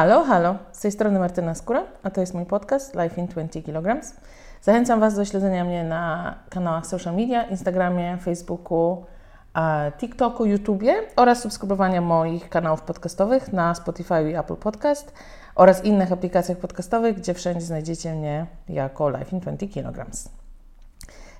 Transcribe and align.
Halo, 0.00 0.24
halo, 0.24 0.56
z 0.72 0.80
tej 0.80 0.92
strony 0.92 1.18
Martyna 1.18 1.54
Skóra, 1.54 1.84
a 2.02 2.10
to 2.10 2.20
jest 2.20 2.34
mój 2.34 2.46
podcast 2.46 2.94
Life 2.94 3.20
in 3.20 3.26
20 3.26 3.62
kg. 3.62 4.00
Zachęcam 4.62 5.00
Was 5.00 5.14
do 5.14 5.24
śledzenia 5.24 5.64
mnie 5.64 5.84
na 5.84 6.34
kanałach 6.50 6.86
social 6.86 7.14
media, 7.14 7.42
Instagramie, 7.42 8.18
Facebooku, 8.18 9.04
TikToku, 9.98 10.46
YouTubie 10.46 10.94
oraz 11.16 11.42
subskrybowania 11.42 12.00
moich 12.00 12.48
kanałów 12.48 12.82
podcastowych 12.82 13.52
na 13.52 13.74
Spotify 13.74 14.30
i 14.30 14.34
Apple 14.34 14.56
Podcast 14.56 15.12
oraz 15.54 15.84
innych 15.84 16.12
aplikacjach 16.12 16.58
podcastowych, 16.58 17.16
gdzie 17.16 17.34
wszędzie 17.34 17.66
znajdziecie 17.66 18.14
mnie 18.14 18.46
jako 18.68 19.10
Life 19.10 19.30
in 19.32 19.40
20 19.40 19.66
kg. 19.66 20.06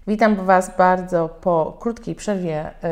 Witam 0.07 0.37
Was 0.37 0.77
bardzo 0.77 1.29
po 1.29 1.77
krótkiej 1.81 2.15
przerwie 2.15 2.71
yy, 2.83 2.89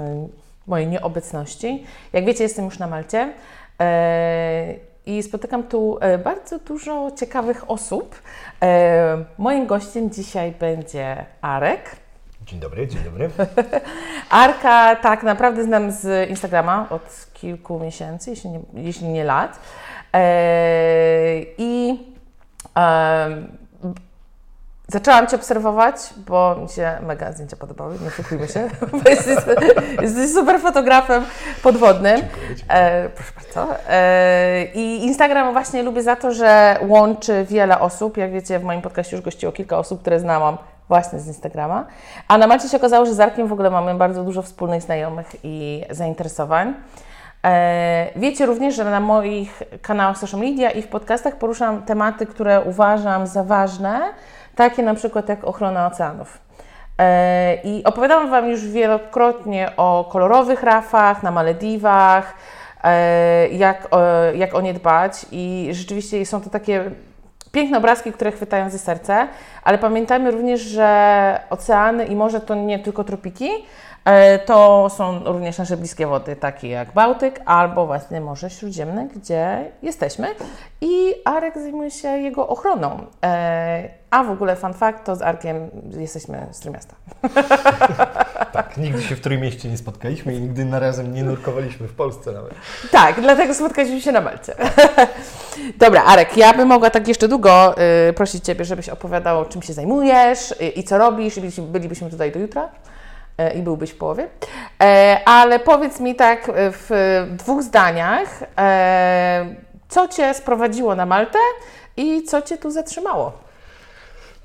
yy, 0.00 0.28
mojej 0.66 0.88
nieobecności. 0.88 1.84
Jak 2.12 2.24
wiecie, 2.24 2.42
jestem 2.42 2.64
już 2.64 2.78
na 2.78 2.86
Malcie. 2.86 3.32
E, 3.80 4.74
I 5.06 5.22
spotykam 5.22 5.62
tu 5.62 5.98
e, 6.00 6.18
bardzo 6.18 6.58
dużo 6.58 7.10
ciekawych 7.10 7.70
osób. 7.70 8.22
E, 8.62 9.24
moim 9.38 9.66
gościem 9.66 10.10
dzisiaj 10.10 10.52
będzie 10.52 11.24
Arek. 11.40 11.96
Dzień 12.46 12.60
dobry, 12.60 12.88
dzień 12.88 13.02
dobry. 13.04 13.30
Arka 14.30 14.96
tak 14.96 15.22
naprawdę 15.22 15.64
znam 15.64 15.90
z 15.92 16.30
Instagrama 16.30 16.86
od 16.90 17.26
kilku 17.34 17.78
miesięcy, 17.78 18.30
jeśli 18.30 18.50
nie, 18.50 18.60
jeśli 18.74 19.08
nie 19.08 19.24
lat. 19.24 19.60
I 21.58 21.98
Zaczęłam 24.92 25.26
Cię 25.26 25.36
obserwować, 25.36 25.94
bo 26.16 26.56
mi 26.62 26.68
się 26.68 26.98
mega 27.06 27.32
zdjęcia 27.32 27.56
podobały, 27.56 27.98
nie 28.02 28.08
oszukujmy 28.08 28.48
się, 28.48 28.60
jesteś, 29.10 29.36
jesteś 30.02 30.32
super 30.34 30.60
fotografem 30.60 31.24
podwodnym. 31.62 32.20
E, 32.68 33.08
proszę 33.08 33.32
bardzo. 33.36 33.74
E, 33.88 34.64
I 34.64 35.04
Instagram 35.04 35.52
właśnie 35.52 35.82
lubię 35.82 36.02
za 36.02 36.16
to, 36.16 36.32
że 36.32 36.78
łączy 36.86 37.44
wiele 37.48 37.80
osób. 37.80 38.16
Jak 38.16 38.32
wiecie, 38.32 38.58
w 38.58 38.64
moim 38.64 38.82
podcaście 38.82 39.16
już 39.16 39.24
gościło 39.24 39.52
kilka 39.52 39.78
osób, 39.78 40.00
które 40.00 40.20
znałam 40.20 40.56
właśnie 40.88 41.20
z 41.20 41.26
Instagrama. 41.26 41.86
A 42.28 42.38
na 42.38 42.46
Macie 42.46 42.68
się 42.68 42.76
okazało, 42.76 43.06
że 43.06 43.14
z 43.14 43.20
Arkiem 43.20 43.48
w 43.48 43.52
ogóle 43.52 43.70
mamy 43.70 43.94
bardzo 43.94 44.24
dużo 44.24 44.42
wspólnych 44.42 44.82
znajomych 44.82 45.26
i 45.42 45.84
zainteresowań. 45.90 46.74
E, 47.44 48.06
wiecie 48.16 48.46
również, 48.46 48.74
że 48.74 48.84
na 48.84 49.00
moich 49.00 49.62
kanałach 49.82 50.18
social 50.18 50.40
media 50.40 50.70
i 50.70 50.82
w 50.82 50.88
podcastach 50.88 51.36
poruszam 51.36 51.82
tematy, 51.82 52.26
które 52.26 52.60
uważam 52.60 53.26
za 53.26 53.44
ważne, 53.44 54.00
takie 54.56 54.82
na 54.82 54.94
przykład 54.94 55.28
jak 55.28 55.44
ochrona 55.44 55.86
oceanów. 55.86 56.38
E, 56.98 57.54
I 57.64 57.84
opowiadałam 57.84 58.30
Wam 58.30 58.48
już 58.48 58.68
wielokrotnie 58.68 59.72
o 59.76 60.08
kolorowych 60.12 60.62
rafach 60.62 61.22
na 61.22 61.30
Malediwach, 61.30 62.34
e, 62.84 63.48
jak, 63.48 63.88
jak 64.34 64.54
o 64.54 64.60
nie 64.60 64.74
dbać 64.74 65.26
i 65.32 65.68
rzeczywiście 65.72 66.26
są 66.26 66.40
to 66.40 66.50
takie 66.50 66.90
piękne 67.52 67.78
obrazki, 67.78 68.12
które 68.12 68.32
chwytają 68.32 68.70
ze 68.70 68.78
serce, 68.78 69.28
ale 69.64 69.78
pamiętajmy 69.78 70.30
również, 70.30 70.60
że 70.60 71.40
oceany 71.50 72.04
i 72.04 72.16
morze 72.16 72.40
to 72.40 72.54
nie 72.54 72.78
tylko 72.78 73.04
tropiki, 73.04 73.50
to 74.46 74.88
są 74.96 75.24
również 75.24 75.58
nasze 75.58 75.76
bliskie 75.76 76.06
wody, 76.06 76.36
takie 76.36 76.68
jak 76.68 76.92
Bałtyk 76.92 77.40
albo 77.44 77.86
właśnie 77.86 78.20
Morze 78.20 78.50
Śródziemne, 78.50 79.08
gdzie 79.08 79.70
jesteśmy. 79.82 80.28
I 80.80 81.14
Arek 81.24 81.54
zajmuje 81.54 81.90
się 81.90 82.08
jego 82.08 82.48
ochroną. 82.48 83.06
E, 83.24 83.88
a 84.10 84.24
w 84.24 84.30
ogóle 84.30 84.56
fun 84.56 84.74
fact, 84.74 85.04
to 85.04 85.16
z 85.16 85.22
Arkiem 85.22 85.70
jesteśmy 85.98 86.46
z 86.50 86.60
Trójmiasta. 86.60 86.94
tak, 88.52 88.76
nigdy 88.76 89.02
się 89.02 89.16
w 89.16 89.20
Trójmieście 89.20 89.68
nie 89.68 89.76
spotkaliśmy 89.76 90.34
i 90.34 90.40
nigdy 90.40 90.64
na 90.64 90.78
razem 90.78 91.14
nie 91.14 91.24
nurkowaliśmy 91.24 91.88
w 91.88 91.92
Polsce 91.92 92.32
nawet. 92.32 92.54
Tak, 92.90 93.20
dlatego 93.20 93.54
spotkaliśmy 93.54 94.00
się 94.00 94.12
na 94.12 94.20
Malcie. 94.20 94.54
Dobra, 95.78 96.04
Arek, 96.04 96.36
ja 96.36 96.54
bym 96.54 96.68
mogła 96.68 96.90
tak 96.90 97.08
jeszcze 97.08 97.28
długo 97.28 97.74
y, 98.08 98.12
prosić 98.12 98.44
Ciebie, 98.44 98.64
żebyś 98.64 98.88
opowiadał, 98.88 99.44
czym 99.44 99.62
się 99.62 99.72
zajmujesz 99.72 100.50
y, 100.50 100.68
i 100.68 100.84
co 100.84 100.98
robisz 100.98 101.36
i 101.36 101.62
bylibyśmy 101.62 102.10
tutaj 102.10 102.32
do 102.32 102.38
jutra. 102.38 102.68
E, 103.38 103.54
i 103.54 103.62
byłbyś 103.62 103.90
w 103.90 103.96
połowie. 103.96 104.28
E, 104.82 105.20
ale 105.24 105.60
powiedz 105.60 106.00
mi 106.00 106.14
tak 106.14 106.48
e, 106.48 106.52
w 106.72 106.90
dwóch 107.38 107.62
zdaniach, 107.62 108.40
co 109.88 110.08
Cię 110.08 110.34
sprowadziło 110.34 110.94
na 110.94 111.06
Maltę 111.06 111.38
i 111.96 112.22
co 112.22 112.42
Cię 112.42 112.58
tu 112.58 112.70
zatrzymało? 112.70 113.32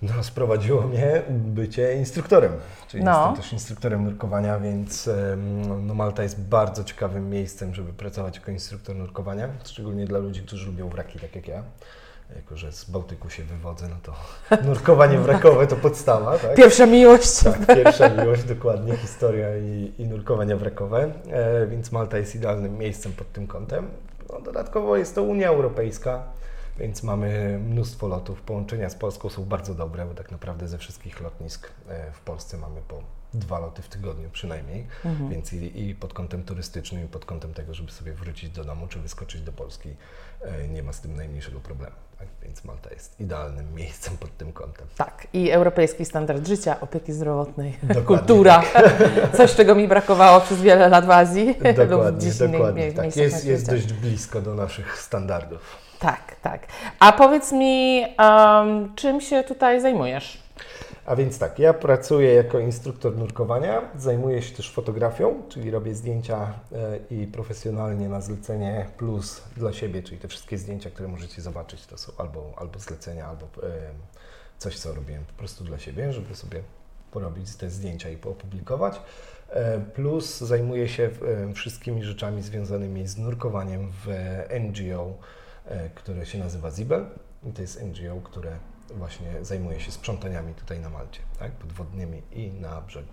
No, 0.02 0.24
sprowadziło 0.24 0.82
mnie 0.82 1.22
bycie 1.30 1.94
instruktorem, 1.94 2.52
czyli 2.88 3.04
no. 3.04 3.12
jestem 3.12 3.44
też 3.44 3.54
instruktorem 3.54 4.04
nurkowania, 4.04 4.60
więc 4.60 5.10
no, 5.82 5.94
Malta 5.94 6.24
jest 6.24 6.42
bardzo 6.42 6.84
ciekawym 6.84 7.30
miejscem, 7.30 7.74
żeby 7.74 7.94
pracować 7.94 8.36
jako 8.36 8.52
instruktor 8.52 8.96
nurkowania, 8.96 9.48
szczególnie 9.66 10.06
dla 10.06 10.20
ludzi, 10.20 10.42
którzy 10.42 10.66
lubią 10.66 10.90
wraki, 10.90 11.20
tak 11.20 11.36
jak 11.36 11.48
ja 11.48 11.64
jako 12.36 12.58
że 12.58 12.72
z 12.72 12.90
Bałtyku 12.90 13.30
się 13.30 13.44
wywodzę, 13.44 13.88
no 13.88 13.96
to 14.04 14.14
nurkowanie 14.68 15.18
wrakowe 15.18 15.68
to 15.68 15.76
podstawa. 15.76 16.38
Tak? 16.38 16.56
Pierwsza 16.56 16.86
miłość. 16.86 17.44
Tak, 17.44 17.66
pierwsza 17.66 18.10
miłość, 18.10 18.44
dokładnie, 18.44 18.98
historia 18.98 19.58
i, 19.58 19.92
i 19.98 20.06
nurkowania 20.06 20.58
wrakowe, 20.58 21.12
e, 21.32 21.68
więc 21.68 21.92
Malta 21.92 22.18
jest 22.18 22.36
idealnym 22.36 22.78
miejscem 22.78 23.14
pod 23.14 23.32
tym 23.32 23.48
kątem. 23.48 23.88
No, 24.30 24.42
dodatkowo 24.42 24.98
jest 24.98 25.16
to 25.16 25.24
Unia 25.24 25.50
Europejska, 25.50 26.24
więc 26.80 27.04
mamy 27.04 27.60
mnóstwo 27.70 28.08
lotów. 28.08 28.42
Połączenia 28.42 28.90
z 28.90 28.96
Polską 28.96 29.30
są 29.30 29.46
bardzo 29.46 29.74
dobre, 29.74 30.06
bo 30.06 30.14
tak 30.14 30.32
naprawdę 30.32 30.68
ze 30.68 30.78
wszystkich 30.78 31.22
lotnisk 31.22 31.72
e, 31.90 32.12
w 32.12 32.20
Polsce 32.20 32.58
mamy 32.58 32.82
po 32.88 33.02
dwa 33.34 33.60
loty 33.60 33.82
w 33.82 33.88
tygodniu 33.88 34.30
przynajmniej, 34.30 34.88
mhm. 35.06 35.30
więc 35.30 35.54
i, 35.54 35.90
i, 35.90 35.96
pod 35.96 36.14
kątem 36.14 36.44
turystycznym, 36.44 37.06
i 37.06 37.08
pod 37.08 37.26
kątem 37.26 37.54
tego, 37.54 37.74
żeby 37.74 37.92
sobie 37.92 38.14
wrócić 38.14 38.50
do 38.50 38.64
domu, 38.64 38.88
czy 38.88 39.00
wyskoczyć 39.00 39.42
do 39.42 39.52
Polski, 39.52 39.90
e, 40.42 40.68
nie 40.68 40.84
ma 40.84 40.94
z 40.94 41.02
tym 41.02 41.16
najmniejszego 41.16 41.60
problemu. 41.60 41.96
Tak? 42.20 42.28
Więc 42.44 42.64
Malta 42.64 42.90
jest 42.90 43.20
idealnym 43.20 43.74
miejscem 43.74 44.18
pod 44.18 44.38
tym 44.38 44.54
kątem. 44.54 44.88
Tak, 44.98 45.28
i 45.34 45.52
europejski 45.52 46.06
standard 46.06 46.48
życia, 46.48 46.80
opieki 46.82 47.14
zdrowotnej, 47.14 47.78
dokładnie 47.84 48.04
kultura, 48.04 48.64
tak. 48.74 48.94
coś 49.38 49.56
czego 49.56 49.76
mi 49.76 49.88
brakowało 49.88 50.42
przez 50.42 50.62
wiele 50.62 50.90
lat 50.90 51.06
w 51.06 51.12
Azji. 51.12 51.56
Dokładnie, 51.78 52.48
dokładnie. 52.52 52.92
tak. 52.92 53.16
Jest, 53.16 53.46
jest 53.46 53.70
dość 53.70 53.94
blisko 53.94 54.42
do 54.42 54.54
naszych 54.54 55.00
standardów. 55.00 55.86
Tak, 56.00 56.36
tak. 56.42 56.68
A 57.00 57.12
powiedz 57.12 57.52
mi, 57.52 58.06
um, 58.20 58.96
czym 58.96 59.22
się 59.22 59.44
tutaj 59.44 59.82
zajmujesz? 59.82 60.45
A 61.06 61.16
więc 61.16 61.40
tak, 61.40 61.60
ja 61.60 61.74
pracuję 61.74 62.34
jako 62.34 62.60
instruktor 62.60 63.18
nurkowania, 63.18 63.82
zajmuję 63.96 64.42
się 64.42 64.56
też 64.56 64.72
fotografią, 64.72 65.44
czyli 65.50 65.72
robię 65.72 65.96
zdjęcia 65.96 66.54
e, 66.72 67.00
i 67.10 67.28
profesjonalnie 67.28 68.10
na 68.10 68.22
zlecenie 68.22 68.86
plus 68.98 69.44
dla 69.58 69.74
siebie, 69.74 70.04
czyli 70.04 70.18
te 70.18 70.28
wszystkie 70.28 70.58
zdjęcia, 70.58 70.90
które 70.90 71.08
możecie 71.08 71.42
zobaczyć, 71.42 71.86
to 71.86 71.98
są 71.98 72.12
albo, 72.18 72.54
albo 72.58 72.80
zlecenia, 72.80 73.28
albo 73.28 73.46
e, 73.46 73.50
coś, 74.58 74.80
co 74.80 74.94
robiłem 74.94 75.26
po 75.26 75.34
prostu 75.34 75.64
dla 75.64 75.80
siebie, 75.80 76.14
żeby 76.14 76.36
sobie 76.36 76.62
porobić 77.12 77.56
te 77.56 77.70
zdjęcia 77.70 78.10
i 78.10 78.18
poopublikować. 78.18 79.02
E, 79.50 79.80
plus 79.80 80.40
zajmuję 80.40 80.88
się 80.88 81.10
wszystkimi 81.54 82.04
rzeczami 82.04 82.42
związanymi 82.42 83.08
z 83.08 83.18
nurkowaniem 83.18 83.92
w 84.06 84.08
NGO, 84.60 85.14
które 85.96 86.26
się 86.26 86.38
nazywa 86.38 86.72
Zibel. 86.72 87.06
I 87.44 87.52
to 87.52 87.62
jest 87.62 87.84
NGO, 87.84 88.22
które 88.24 88.58
właśnie 88.94 89.28
zajmuje 89.42 89.80
się 89.80 89.92
sprzątaniami 89.92 90.54
tutaj 90.54 90.80
na 90.80 90.90
Malcie, 90.90 91.20
tak? 91.40 91.52
podwodnymi 91.52 92.22
i 92.32 92.52
na 92.52 92.82
brzegu. 92.82 93.08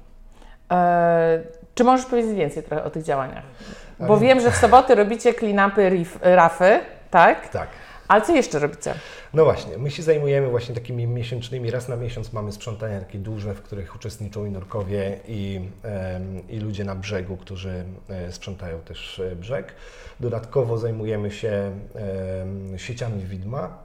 E, 0.72 1.42
czy 1.74 1.84
możesz 1.84 2.06
powiedzieć 2.06 2.36
więcej 2.36 2.62
trochę 2.62 2.84
o 2.84 2.90
tych 2.90 3.02
działaniach? 3.02 3.44
Bo 4.00 4.18
wiem, 4.18 4.40
że 4.40 4.50
w 4.50 4.56
soboty 4.56 4.94
robicie 4.94 5.32
clean-upy 5.32 6.06
rafy, 6.22 6.80
tak? 7.10 7.48
Tak. 7.48 7.68
Ale 8.08 8.22
co 8.22 8.34
jeszcze 8.34 8.58
robicie? 8.58 8.94
No 9.34 9.44
właśnie, 9.44 9.78
my 9.78 9.90
się 9.90 10.02
zajmujemy 10.02 10.48
właśnie 10.48 10.74
takimi 10.74 11.06
miesięcznymi, 11.06 11.70
raz 11.70 11.88
na 11.88 11.96
miesiąc 11.96 12.32
mamy 12.32 12.52
sprzątania 12.52 13.00
takie 13.00 13.18
duże, 13.18 13.54
w 13.54 13.62
których 13.62 13.96
uczestniczą 13.96 14.44
i 14.44 14.50
nurkowie 14.50 15.18
i, 15.28 15.60
i 16.48 16.60
ludzie 16.60 16.84
na 16.84 16.94
brzegu, 16.94 17.36
którzy 17.36 17.84
e, 18.08 18.32
sprzątają 18.32 18.80
też 18.80 19.20
e, 19.20 19.36
brzeg. 19.36 19.74
Dodatkowo 20.20 20.78
zajmujemy 20.78 21.30
się 21.30 21.72
sieciami 22.76 23.24
widma, 23.24 23.78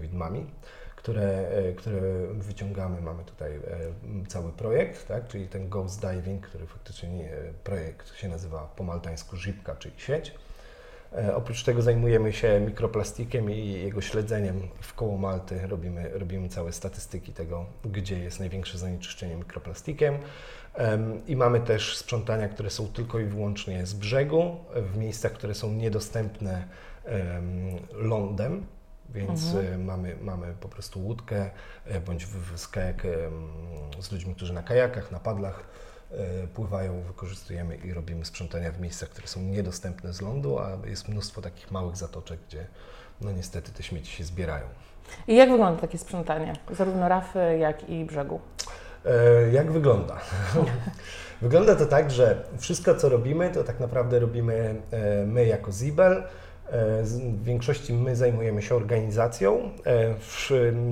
widmami 0.00 0.46
które, 1.02 1.48
e, 1.48 1.72
które 1.72 2.00
wyciągamy. 2.32 3.00
Mamy 3.00 3.24
tutaj 3.24 3.52
e, 3.54 3.60
cały 4.28 4.52
projekt, 4.52 5.08
tak? 5.08 5.28
czyli 5.28 5.48
ten 5.48 5.68
Ghost 5.68 6.00
Diving, 6.00 6.46
który 6.46 6.66
faktycznie 6.66 7.30
projekt 7.64 8.16
się 8.16 8.28
nazywa 8.28 8.72
po 8.76 8.84
maltańsku 8.84 9.36
żipka, 9.36 9.76
czyli 9.76 9.94
sieć. 9.98 10.34
E, 11.12 11.36
oprócz 11.36 11.64
tego 11.64 11.82
zajmujemy 11.82 12.32
się 12.32 12.60
mikroplastikiem 12.60 13.50
i 13.50 13.68
jego 13.68 14.00
śledzeniem 14.00 14.68
w 14.80 14.94
koło 14.94 15.18
Malty. 15.18 15.66
Robimy, 15.66 16.10
robimy 16.18 16.48
całe 16.48 16.72
statystyki 16.72 17.32
tego, 17.32 17.66
gdzie 17.84 18.18
jest 18.18 18.40
największe 18.40 18.78
zanieczyszczenie 18.78 19.36
mikroplastikiem. 19.36 20.18
I 21.26 21.36
mamy 21.36 21.60
też 21.60 21.96
sprzątania, 21.96 22.48
które 22.48 22.70
są 22.70 22.88
tylko 22.88 23.18
i 23.18 23.24
wyłącznie 23.24 23.86
z 23.86 23.94
brzegu, 23.94 24.56
w 24.74 24.96
miejscach, 24.96 25.32
które 25.32 25.54
są 25.54 25.72
niedostępne 25.72 26.68
lądem, 27.92 28.66
więc 29.14 29.54
mhm. 29.54 29.74
E, 29.74 29.78
mamy, 29.78 30.16
mamy 30.20 30.54
po 30.60 30.68
prostu 30.68 31.04
łódkę 31.04 31.50
e, 31.84 32.00
bądź 32.00 32.26
w, 32.26 32.58
w 32.58 32.70
kajak 32.70 33.06
z 34.00 34.12
ludźmi, 34.12 34.34
którzy 34.34 34.52
na 34.52 34.62
kajakach, 34.62 35.10
na 35.10 35.20
padlach 35.20 35.64
e, 36.10 36.46
pływają, 36.46 37.02
wykorzystujemy 37.02 37.76
i 37.76 37.92
robimy 37.92 38.24
sprzątania 38.24 38.72
w 38.72 38.80
miejscach, 38.80 39.08
które 39.08 39.26
są 39.26 39.40
niedostępne 39.40 40.12
z 40.12 40.20
lądu, 40.20 40.58
a 40.58 40.78
jest 40.86 41.08
mnóstwo 41.08 41.42
takich 41.42 41.70
małych 41.70 41.96
zatoczek, 41.96 42.40
gdzie 42.48 42.66
no 43.20 43.32
niestety 43.32 43.72
te 43.72 43.82
śmieci 43.82 44.12
się 44.16 44.24
zbierają. 44.24 44.66
I 45.28 45.36
jak 45.36 45.50
wygląda 45.50 45.80
takie 45.80 45.98
sprzątanie? 45.98 46.52
Zarówno 46.70 47.08
rafy, 47.08 47.58
jak 47.58 47.90
i 47.90 48.04
brzegu. 48.04 48.40
E, 49.04 49.52
jak 49.52 49.72
wygląda? 49.72 50.20
wygląda 51.42 51.76
to 51.76 51.86
tak, 51.86 52.10
że 52.10 52.44
wszystko 52.58 52.94
co 52.94 53.08
robimy, 53.08 53.50
to 53.50 53.64
tak 53.64 53.80
naprawdę 53.80 54.18
robimy 54.18 54.74
e, 54.90 55.26
my 55.26 55.46
jako 55.46 55.72
Zibel. 55.72 56.22
E, 56.72 57.02
w 57.02 57.44
większości 57.44 57.92
my 57.92 58.16
zajmujemy 58.16 58.62
się 58.62 58.74
organizacją. 58.74 59.70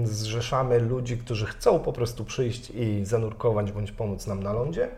Zrzeszamy 0.05 0.79
ludzi, 0.79 1.19
którzy 1.19 1.47
chcą 1.47 1.79
po 1.79 1.93
prostu 1.93 2.25
przyjść 2.25 2.71
i 2.71 3.05
zanurkować 3.05 3.73
bądź 3.73 3.93
pomóc 3.93 4.27
nam 4.27 4.43
na 4.43 4.53
lądzie. 4.53 4.89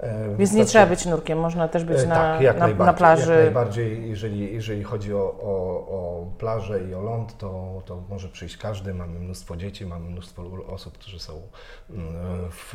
E, 0.00 0.36
Więc 0.36 0.52
nie 0.52 0.64
trzeba 0.64 0.86
być 0.86 1.06
nurkiem, 1.06 1.38
można 1.38 1.68
też 1.68 1.84
być 1.84 1.98
e, 1.98 2.06
na, 2.06 2.14
tak, 2.14 2.40
jak 2.40 2.58
na, 2.58 2.68
na 2.68 2.92
plaży. 2.92 3.32
Jak 3.32 3.40
najbardziej, 3.40 4.08
jeżeli, 4.08 4.54
jeżeli 4.54 4.82
chodzi 4.82 5.14
o, 5.14 5.18
o, 5.42 5.86
o 5.88 6.26
plażę 6.38 6.80
i 6.84 6.94
o 6.94 7.00
ląd, 7.00 7.38
to, 7.38 7.82
to 7.84 8.02
może 8.08 8.28
przyjść 8.28 8.56
każdy. 8.56 8.94
Mamy 8.94 9.18
mnóstwo 9.18 9.56
dzieci, 9.56 9.86
mamy 9.86 10.10
mnóstwo 10.10 10.42
osób, 10.68 10.98
którzy 10.98 11.18
są 11.18 11.32
mm, 11.90 12.14
w, 12.50 12.74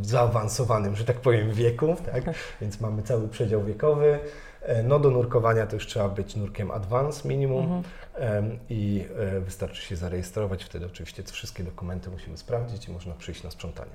w 0.00 0.06
zaawansowanym, 0.06 0.96
że 0.96 1.04
tak 1.04 1.16
powiem, 1.16 1.52
wieku, 1.52 1.96
tak? 2.12 2.24
więc 2.60 2.80
mamy 2.80 3.02
cały 3.02 3.28
przedział 3.28 3.64
wiekowy. 3.64 4.18
E, 4.62 4.82
no 4.82 4.98
do 4.98 5.10
nurkowania 5.10 5.66
to 5.66 5.76
już 5.76 5.86
trzeba 5.86 6.08
być 6.08 6.36
nurkiem 6.36 6.70
advance 6.70 7.28
minimum 7.28 7.82
mhm. 8.14 8.58
i 8.70 9.04
wystarczy 9.40 9.82
się 9.82 9.96
zarejestrować. 9.96 10.64
Wtedy 10.64 10.86
oczywiście 10.86 11.22
wszystkie 11.22 11.64
dokumenty 11.64 12.10
musimy 12.10 12.36
sprawdzić 12.36 12.88
i 12.88 12.92
można 12.92 13.14
przyjść 13.14 13.42
na 13.42 13.50
sprzątanie. 13.50 13.92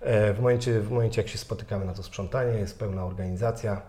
E, 0.00 0.34
w 0.34 0.40
momencie, 0.40 0.80
w 0.80 0.90
momencie, 0.90 1.22
jak 1.22 1.30
się 1.30 1.38
spotykamy 1.38 1.84
na 1.84 1.94
to 1.94 2.02
sprzątanie, 2.02 2.58
jest 2.58 2.78
pełna 2.78 3.04
organizacja, 3.04 3.82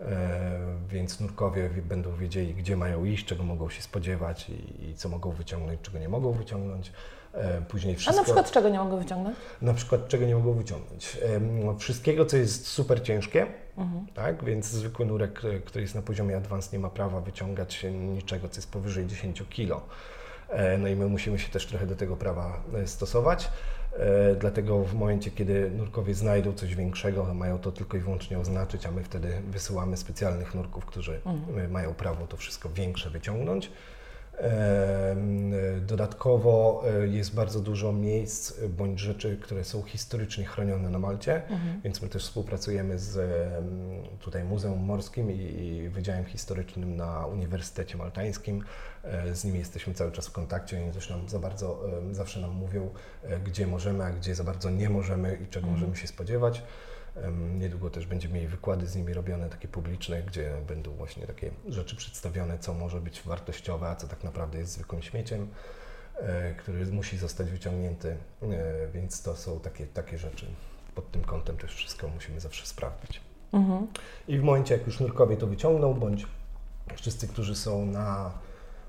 e, 0.00 0.58
więc 0.88 1.20
nurkowie 1.20 1.68
będą 1.68 2.16
wiedzieli, 2.16 2.54
gdzie 2.54 2.76
mają 2.76 3.04
iść, 3.04 3.26
czego 3.26 3.42
mogą 3.42 3.70
się 3.70 3.82
spodziewać 3.82 4.50
i, 4.50 4.88
i 4.90 4.94
co 4.94 5.08
mogą 5.08 5.30
wyciągnąć, 5.30 5.80
czego 5.80 5.98
nie 5.98 6.08
mogą 6.08 6.32
wyciągnąć. 6.32 6.92
E, 7.34 7.62
później 7.68 7.94
wszystko, 7.96 8.14
A 8.14 8.20
na 8.20 8.24
przykład 8.24 8.50
czego 8.50 8.68
nie 8.68 8.78
mogą 8.78 8.98
wyciągnąć? 8.98 9.36
Na 9.62 9.74
przykład 9.74 10.08
czego 10.08 10.26
nie 10.26 10.34
mogą 10.34 10.52
wyciągnąć. 10.52 11.18
Wszystkiego, 11.78 12.26
co 12.26 12.36
jest 12.36 12.66
super 12.66 13.02
ciężkie, 13.02 13.46
mhm. 13.76 14.06
tak? 14.14 14.44
więc 14.44 14.66
zwykły 14.66 15.06
nurek, 15.06 15.40
który 15.64 15.82
jest 15.82 15.94
na 15.94 16.02
poziomie 16.02 16.36
advanced 16.36 16.72
nie 16.72 16.78
ma 16.78 16.90
prawa 16.90 17.20
wyciągać 17.20 17.86
niczego, 17.92 18.48
co 18.48 18.56
jest 18.56 18.70
powyżej 18.70 19.06
10 19.06 19.42
kg. 19.56 19.80
No 20.78 20.88
i 20.88 20.96
my 20.96 21.06
musimy 21.06 21.38
się 21.38 21.48
też 21.48 21.66
trochę 21.66 21.86
do 21.86 21.96
tego 21.96 22.16
prawa 22.16 22.62
stosować. 22.86 23.50
E, 23.98 24.34
dlatego 24.34 24.84
w 24.84 24.94
momencie, 24.94 25.30
kiedy 25.30 25.70
nurkowie 25.70 26.14
znajdą 26.14 26.52
coś 26.52 26.74
większego, 26.74 27.34
mają 27.34 27.58
to 27.58 27.72
tylko 27.72 27.96
i 27.96 28.00
wyłącznie 28.00 28.38
oznaczyć, 28.38 28.86
a 28.86 28.90
my 28.90 29.04
wtedy 29.04 29.42
wysyłamy 29.50 29.96
specjalnych 29.96 30.54
nurków, 30.54 30.84
którzy 30.84 31.20
mhm. 31.26 31.70
mają 31.70 31.94
prawo 31.94 32.26
to 32.26 32.36
wszystko 32.36 32.68
większe 32.68 33.10
wyciągnąć. 33.10 33.70
Dodatkowo 35.80 36.84
e, 37.02 37.08
jest 37.08 37.34
bardzo 37.34 37.60
dużo 37.60 37.92
miejsc 37.92 38.60
bądź 38.68 39.00
rzeczy, 39.00 39.38
które 39.42 39.64
są 39.64 39.82
historycznie 39.82 40.44
chronione 40.44 40.90
na 40.90 40.98
Malcie, 40.98 41.34
mhm. 41.34 41.80
więc 41.84 42.02
my 42.02 42.08
też 42.08 42.24
współpracujemy 42.24 42.98
z 42.98 43.18
tutaj 44.20 44.44
Muzeum 44.44 44.80
Morskim 44.80 45.30
i 45.30 45.88
Wydziałem 45.88 46.24
Historycznym 46.24 46.96
na 46.96 47.26
Uniwersytecie 47.26 47.96
Maltańskim. 47.96 48.64
E, 49.04 49.34
z 49.34 49.44
nimi 49.44 49.58
jesteśmy 49.58 49.94
cały 49.94 50.12
czas 50.12 50.26
w 50.26 50.32
kontakcie, 50.32 50.82
oni 50.82 50.92
też 50.92 51.10
nam 51.10 51.28
za 51.28 51.38
bardzo, 51.38 51.82
zawsze 52.12 52.40
nam 52.40 52.50
mówią, 52.50 52.90
e, 53.22 53.40
gdzie 53.40 53.66
możemy, 53.66 54.04
a 54.04 54.10
gdzie 54.10 54.34
za 54.34 54.44
bardzo 54.44 54.70
nie 54.70 54.90
możemy 54.90 55.38
i 55.44 55.46
czego 55.46 55.66
mhm. 55.66 55.72
możemy 55.74 55.96
się 55.96 56.06
spodziewać. 56.06 56.62
Niedługo 57.58 57.90
też 57.90 58.06
będziemy 58.06 58.34
mieli 58.34 58.46
wykłady 58.46 58.86
z 58.86 58.96
nimi 58.96 59.14
robione, 59.14 59.50
takie 59.50 59.68
publiczne, 59.68 60.22
gdzie 60.22 60.52
będą 60.68 60.92
właśnie 60.92 61.26
takie 61.26 61.50
rzeczy 61.68 61.96
przedstawione, 61.96 62.58
co 62.58 62.74
może 62.74 63.00
być 63.00 63.22
wartościowe, 63.22 63.88
a 63.88 63.96
co 63.96 64.08
tak 64.08 64.24
naprawdę 64.24 64.58
jest 64.58 64.72
zwykłym 64.72 65.02
śmieciem, 65.02 65.48
e, 66.16 66.54
który 66.54 66.86
musi 66.86 67.18
zostać 67.18 67.50
wyciągnięty, 67.50 68.16
e, 68.42 68.46
więc 68.94 69.22
to 69.22 69.36
są 69.36 69.60
takie, 69.60 69.86
takie 69.86 70.18
rzeczy. 70.18 70.46
Pod 70.94 71.10
tym 71.10 71.24
kątem 71.24 71.56
też 71.56 71.74
wszystko 71.74 72.08
musimy 72.08 72.40
zawsze 72.40 72.66
sprawdzić. 72.66 73.20
Mhm. 73.52 73.86
I 74.28 74.38
w 74.38 74.42
momencie, 74.42 74.74
jak 74.74 74.86
już 74.86 75.00
nurkowie 75.00 75.36
to 75.36 75.46
wyciągną, 75.46 75.94
bądź 75.94 76.26
wszyscy, 76.94 77.28
którzy 77.28 77.56
są 77.56 77.86
na 77.86 78.32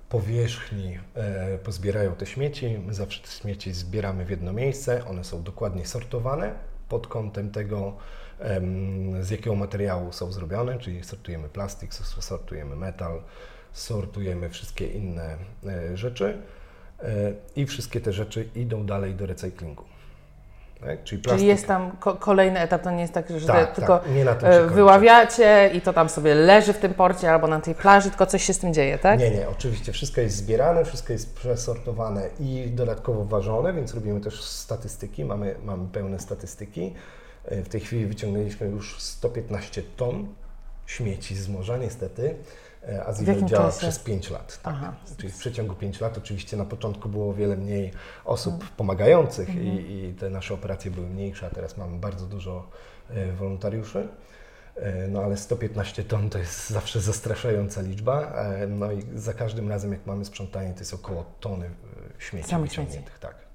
powierzchni, 0.09 0.99
e, 1.15 1.57
pozbierają 1.57 2.15
te 2.15 2.25
śmieci, 2.25 2.79
my 2.85 2.93
zawsze 2.93 3.21
te 3.21 3.27
śmieci 3.27 3.73
zbieramy 3.73 4.25
w 4.25 4.29
jedno 4.29 4.53
miejsce, 4.53 5.05
one 5.05 5.23
są 5.23 5.43
dokładnie 5.43 5.85
sortowane, 5.85 6.55
pod 6.89 7.07
kątem 7.07 7.51
tego, 7.51 7.93
z 9.21 9.29
jakiego 9.29 9.55
materiału 9.55 10.11
są 10.11 10.31
zrobione, 10.31 10.79
czyli 10.79 11.03
sortujemy 11.03 11.49
plastik, 11.49 11.93
sortujemy 11.93 12.75
metal, 12.75 13.21
sortujemy 13.75 14.49
wszystkie 14.49 14.87
inne 14.87 15.37
e, 15.65 15.97
rzeczy 15.97 16.37
e, 16.99 17.33
i 17.55 17.65
wszystkie 17.65 18.01
te 18.01 18.13
rzeczy 18.13 18.49
idą 18.55 18.85
dalej 18.85 19.15
do 19.15 19.25
recyklingu. 19.25 19.83
Tak? 20.81 21.03
Czyli, 21.03 21.21
Czyli, 21.21 21.45
jest 21.45 21.67
tam 21.67 21.91
ko 21.91 22.15
kolejny 22.15 22.59
etap, 22.59 22.81
to 22.81 22.91
nie 22.91 23.01
jest 23.01 23.13
tak, 23.13 23.29
że 23.37 23.47
tak, 23.47 23.75
tylko 23.75 23.99
tak, 24.25 24.43
e, 24.43 24.67
wyławiacie 24.67 25.69
i 25.73 25.81
to 25.81 25.93
tam 25.93 26.09
sobie 26.09 26.35
leży 26.35 26.73
w 26.73 26.77
tym 26.77 26.93
porcie 26.93 27.31
albo 27.31 27.47
na 27.47 27.61
tej 27.61 27.75
plaży, 27.75 28.09
tylko 28.09 28.25
coś 28.25 28.43
się 28.43 28.53
z 28.53 28.59
tym 28.59 28.73
dzieje, 28.73 28.97
tak? 28.97 29.19
Nie, 29.19 29.31
nie, 29.31 29.49
oczywiście 29.49 29.91
wszystko 29.91 30.21
jest 30.21 30.35
zbierane, 30.35 30.85
wszystko 30.85 31.13
jest 31.13 31.35
przesortowane 31.35 32.29
i 32.39 32.71
dodatkowo 32.75 33.25
ważone, 33.25 33.73
więc 33.73 33.93
robimy 33.93 34.21
też 34.21 34.43
statystyki, 34.43 35.25
mamy, 35.25 35.55
mamy 35.63 35.87
pełne 35.87 36.19
statystyki. 36.19 36.93
E, 37.45 37.61
w 37.61 37.69
tej 37.69 37.81
chwili 37.81 38.05
wyciągnęliśmy 38.05 38.67
już 38.67 39.01
115 39.01 39.83
ton 39.97 40.27
śmieci 40.85 41.35
z 41.35 41.49
morza, 41.49 41.77
niestety. 41.77 42.35
E, 42.89 43.05
a 43.05 43.13
Zero 43.13 43.41
działa 43.41 43.65
czasie? 43.65 43.77
przez 43.77 43.99
5 43.99 44.29
lat. 44.29 44.59
Tak. 44.61 44.75
Czyli 45.17 45.33
w 45.33 45.37
przeciągu 45.37 45.75
5 45.75 46.01
lat 46.01 46.17
oczywiście 46.17 46.57
na 46.57 46.65
początku 46.65 47.09
było 47.09 47.29
o 47.29 47.33
wiele 47.33 47.57
mniej 47.57 47.91
osób 48.25 48.53
mhm. 48.53 48.71
pomagających 48.77 49.49
mhm. 49.49 49.67
I, 49.67 49.93
i, 49.93 50.13
te 50.13 50.29
nasze 50.29 50.53
operacje 50.53 50.91
były 50.91 51.07
mniejsze, 51.07 51.47
a 51.47 51.49
teraz 51.49 51.77
mamy 51.77 51.97
bardzo 51.97 52.25
dużo 52.25 52.69
e, 53.09 53.31
wolontariuszy. 53.31 54.07
No 55.09 55.21
ale 55.21 55.37
115 55.37 56.03
ton 56.03 56.29
to 56.29 56.37
jest 56.37 56.69
zawsze 56.69 57.01
zastraszająca 57.01 57.81
liczba. 57.81 58.33
No 58.67 58.91
i 58.91 59.03
za 59.15 59.33
każdym 59.33 59.69
razem 59.69 59.91
jak 59.91 60.05
mamy 60.05 60.25
sprzątanie 60.25 60.73
to 60.73 60.79
jest 60.79 60.93
około 60.93 61.25
tony 61.39 61.69
śmieci 62.19 62.49
Samych 62.49 62.69
wyciągniętych. 62.69 63.13
Śmieci. 63.13 63.21
Tak. 63.21 63.45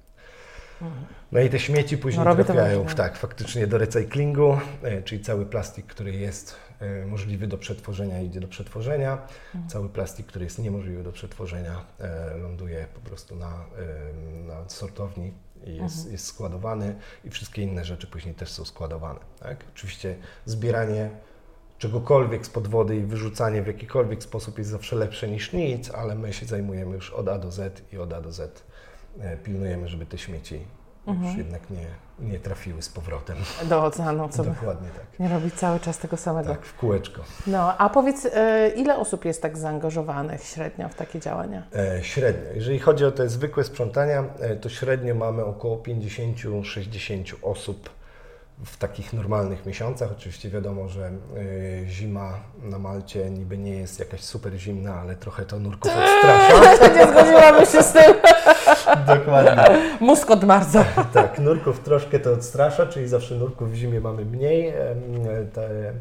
No 1.32 1.40
i 1.40 1.50
te 1.50 1.58
śmieci 1.58 1.98
później 1.98 2.24
no, 2.24 2.34
trafiają 2.34 2.84
w, 2.84 2.94
tak, 2.94 3.16
faktycznie 3.16 3.66
do 3.66 3.78
recyklingu, 3.78 4.58
e, 4.82 5.02
czyli 5.02 5.24
cały 5.24 5.46
plastik, 5.46 5.86
który 5.86 6.12
jest 6.12 6.56
e, 6.69 6.69
możliwy 7.06 7.46
do 7.46 7.58
przetworzenia, 7.58 8.20
idzie 8.20 8.40
do 8.40 8.48
przetworzenia. 8.48 9.12
Mhm. 9.54 9.70
Cały 9.70 9.88
plastik, 9.88 10.26
który 10.26 10.44
jest 10.44 10.58
niemożliwy 10.58 11.02
do 11.02 11.12
przetworzenia, 11.12 11.84
e, 12.00 12.36
ląduje 12.36 12.86
po 12.94 13.00
prostu 13.00 13.36
na, 13.36 13.64
na 14.46 14.68
sortowni 14.68 15.32
i 15.66 15.76
jest, 15.76 15.96
mhm. 15.96 16.12
jest 16.12 16.26
składowany 16.26 16.96
i 17.24 17.30
wszystkie 17.30 17.62
inne 17.62 17.84
rzeczy 17.84 18.06
później 18.06 18.34
też 18.34 18.48
są 18.48 18.64
składowane. 18.64 19.20
Tak? 19.40 19.64
Oczywiście 19.74 20.16
zbieranie 20.44 21.10
czegokolwiek 21.78 22.46
spod 22.46 22.68
wody 22.68 22.96
i 22.96 23.00
wyrzucanie 23.00 23.62
w 23.62 23.66
jakikolwiek 23.66 24.22
sposób 24.22 24.58
jest 24.58 24.70
zawsze 24.70 24.96
lepsze 24.96 25.28
niż 25.28 25.52
nic, 25.52 25.90
ale 25.90 26.14
my 26.14 26.32
się 26.32 26.46
zajmujemy 26.46 26.94
już 26.94 27.10
od 27.10 27.28
A 27.28 27.38
do 27.38 27.50
Z 27.50 27.82
i 27.92 27.98
od 27.98 28.12
A 28.12 28.20
do 28.20 28.32
Z 28.32 28.64
pilnujemy, 29.44 29.88
żeby 29.88 30.06
te 30.06 30.18
śmieci 30.18 30.60
mhm. 31.06 31.28
już 31.28 31.38
jednak 31.38 31.70
nie, 31.70 31.86
nie 32.28 32.38
trafiły 32.38 32.82
z 32.82 32.88
powrotem. 32.88 33.36
Do 33.68 33.84
oceanu, 33.84 34.28
co 34.28 34.44
Dokładnie 34.44 34.88
tak. 34.88 35.20
Nie 35.20 35.28
robić 35.28 35.54
cały 35.54 35.80
czas 35.80 35.98
tego 35.98 36.16
samego. 36.16 36.48
Tak, 36.48 36.64
w 36.64 36.76
kółeczko. 36.76 37.22
No, 37.46 37.78
a 37.78 37.88
powiedz, 37.90 38.26
e, 38.26 38.68
ile 38.76 38.96
osób 38.96 39.24
jest 39.24 39.42
tak 39.42 39.58
zaangażowanych 39.58 40.42
średnio 40.44 40.88
w 40.88 40.94
takie 40.94 41.20
działania? 41.20 41.62
E, 41.76 42.04
średnio. 42.04 42.52
Jeżeli 42.54 42.78
chodzi 42.78 43.04
o 43.04 43.12
te 43.12 43.28
zwykłe 43.28 43.64
sprzątania, 43.64 44.24
e, 44.40 44.56
to 44.56 44.68
średnio 44.68 45.14
mamy 45.14 45.44
około 45.44 45.76
50-60 45.76 47.36
osób 47.42 47.99
w 48.64 48.76
takich 48.76 49.12
normalnych 49.12 49.66
miesiącach. 49.66 50.12
Oczywiście 50.12 50.50
wiadomo, 50.50 50.88
że 50.88 51.10
y, 51.36 51.84
zima 51.86 52.40
na 52.62 52.78
Malcie 52.78 53.30
niby 53.30 53.58
nie 53.58 53.76
jest 53.76 53.98
jakaś 53.98 54.20
super 54.20 54.58
zimna, 54.58 54.94
ale 54.94 55.16
trochę 55.16 55.44
to 55.44 55.58
nurków 55.58 55.92
odstrasza. 55.92 56.88
nie 56.88 57.06
zgodziłabym 57.12 57.66
się 57.66 57.82
z 57.82 57.92
tym. 57.92 58.14
Dokładnie. 59.16 59.96
Mózg 60.00 60.30
odmarza. 60.30 60.84
tak, 61.12 61.38
nurków 61.38 61.80
troszkę 61.80 62.20
to 62.20 62.32
odstrasza, 62.32 62.86
czyli 62.86 63.08
zawsze 63.08 63.34
nurków 63.34 63.72
w 63.72 63.74
zimie 63.74 64.00
mamy 64.00 64.24
mniej. 64.24 64.72
Te, 65.52 65.92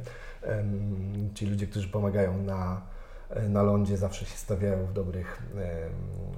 ci 1.34 1.46
ludzie, 1.46 1.68
którzy 1.68 1.88
pomagają 1.88 2.38
na, 2.38 2.82
na 3.50 3.64
lądzie 3.64 3.98
zawsze 3.98 4.26
się 4.26 4.38
stawiają 4.38 4.86
w 4.86 4.94
dobrych, 4.94 5.44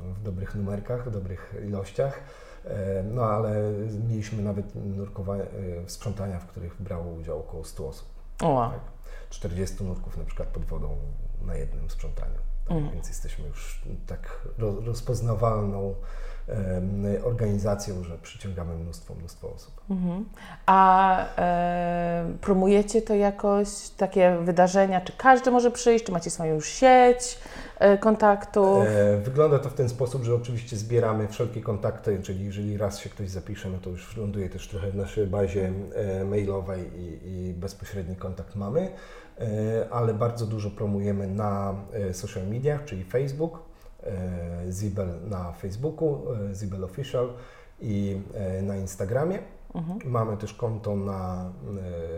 w 0.04 0.24
dobrych 0.24 0.56
numerkach, 0.56 1.10
w 1.10 1.12
dobrych 1.12 1.54
ilościach. 1.68 2.20
E, 2.66 3.04
no 3.04 3.24
ale 3.26 3.72
mieliśmy 4.10 4.44
nawet 4.44 4.66
nurkowania, 4.76 5.44
e, 5.44 5.48
sprzątania, 5.90 6.40
w 6.40 6.46
których 6.48 6.82
brało 6.82 7.14
udział 7.14 7.40
około 7.40 7.64
100 7.64 7.88
osób. 7.88 8.08
Tak. 8.72 8.82
40 9.30 9.84
nurków 9.84 10.18
na 10.18 10.24
przykład 10.26 10.48
pod 10.48 10.66
wodą 10.66 10.98
na 11.42 11.56
jednym 11.56 11.90
sprzątaniu. 11.90 12.36
Tak? 12.68 12.78
Mhm. 12.78 12.94
Więc 12.94 13.08
jesteśmy 13.08 13.48
już 13.48 13.82
tak 14.08 14.48
ro- 14.58 14.80
rozpoznawalną 14.86 15.96
organizacją, 17.24 18.04
że 18.04 18.18
przyciągamy 18.18 18.76
mnóstwo, 18.76 19.16
mnóstwo 19.16 19.54
osób. 19.56 19.82
Mhm. 19.90 20.26
A 20.66 21.18
e, 21.38 22.26
promujecie 22.42 23.02
to 23.02 23.16
jakoś, 23.16 23.68
takie 23.98 24.38
wydarzenia? 24.42 25.02
Czy 25.02 25.14
każdy 25.18 25.52
może 25.52 25.72
przyjść? 25.72 26.06
Czy 26.06 26.12
macie 26.12 26.30
swoją 26.30 26.56
już 26.56 26.68
sieć 26.68 27.40
e, 27.80 27.98
kontaktów? 27.98 28.86
E, 28.88 29.18
Wygląda 29.18 29.60
to 29.60 29.70
w 29.70 29.74
ten 29.74 29.90
sposób, 29.90 30.24
że 30.24 30.36
oczywiście 30.36 30.78
zbieramy 30.78 31.28
wszelkie 31.28 31.62
kontakty, 31.62 32.20
czyli 32.24 32.46
jeżeli 32.46 32.78
raz 32.78 33.00
się 33.00 33.10
ktoś 33.10 33.30
zapisze, 33.30 33.70
no 33.70 33.78
to 33.78 33.90
już 33.90 34.18
ląduje 34.18 34.50
też 34.50 34.68
trochę 34.68 34.92
w 34.92 34.96
naszej 34.96 35.28
bazie 35.28 35.72
e, 35.96 36.26
mailowej 36.26 36.90
i, 36.96 37.50
i 37.50 37.54
bezpośredni 37.54 38.16
kontakt 38.16 38.56
mamy, 38.56 38.92
e, 39.40 39.44
ale 39.92 40.14
bardzo 40.14 40.46
dużo 40.46 40.70
promujemy 40.70 41.28
na 41.28 41.76
e, 41.94 42.14
social 42.14 42.48
mediach, 42.48 42.86
czyli 42.86 43.04
Facebook, 43.04 43.71
Zibel 44.70 45.10
na 45.30 45.52
Facebooku, 45.52 46.34
e, 46.52 46.56
Zibel 46.56 46.84
Official 46.84 47.34
i 47.82 48.22
e, 48.34 48.62
na 48.62 48.78
Instagramie. 48.78 49.40
Mhm. 49.76 50.00
Mamy 50.06 50.38
też 50.38 50.54
konto 50.54 50.96
na 50.96 51.52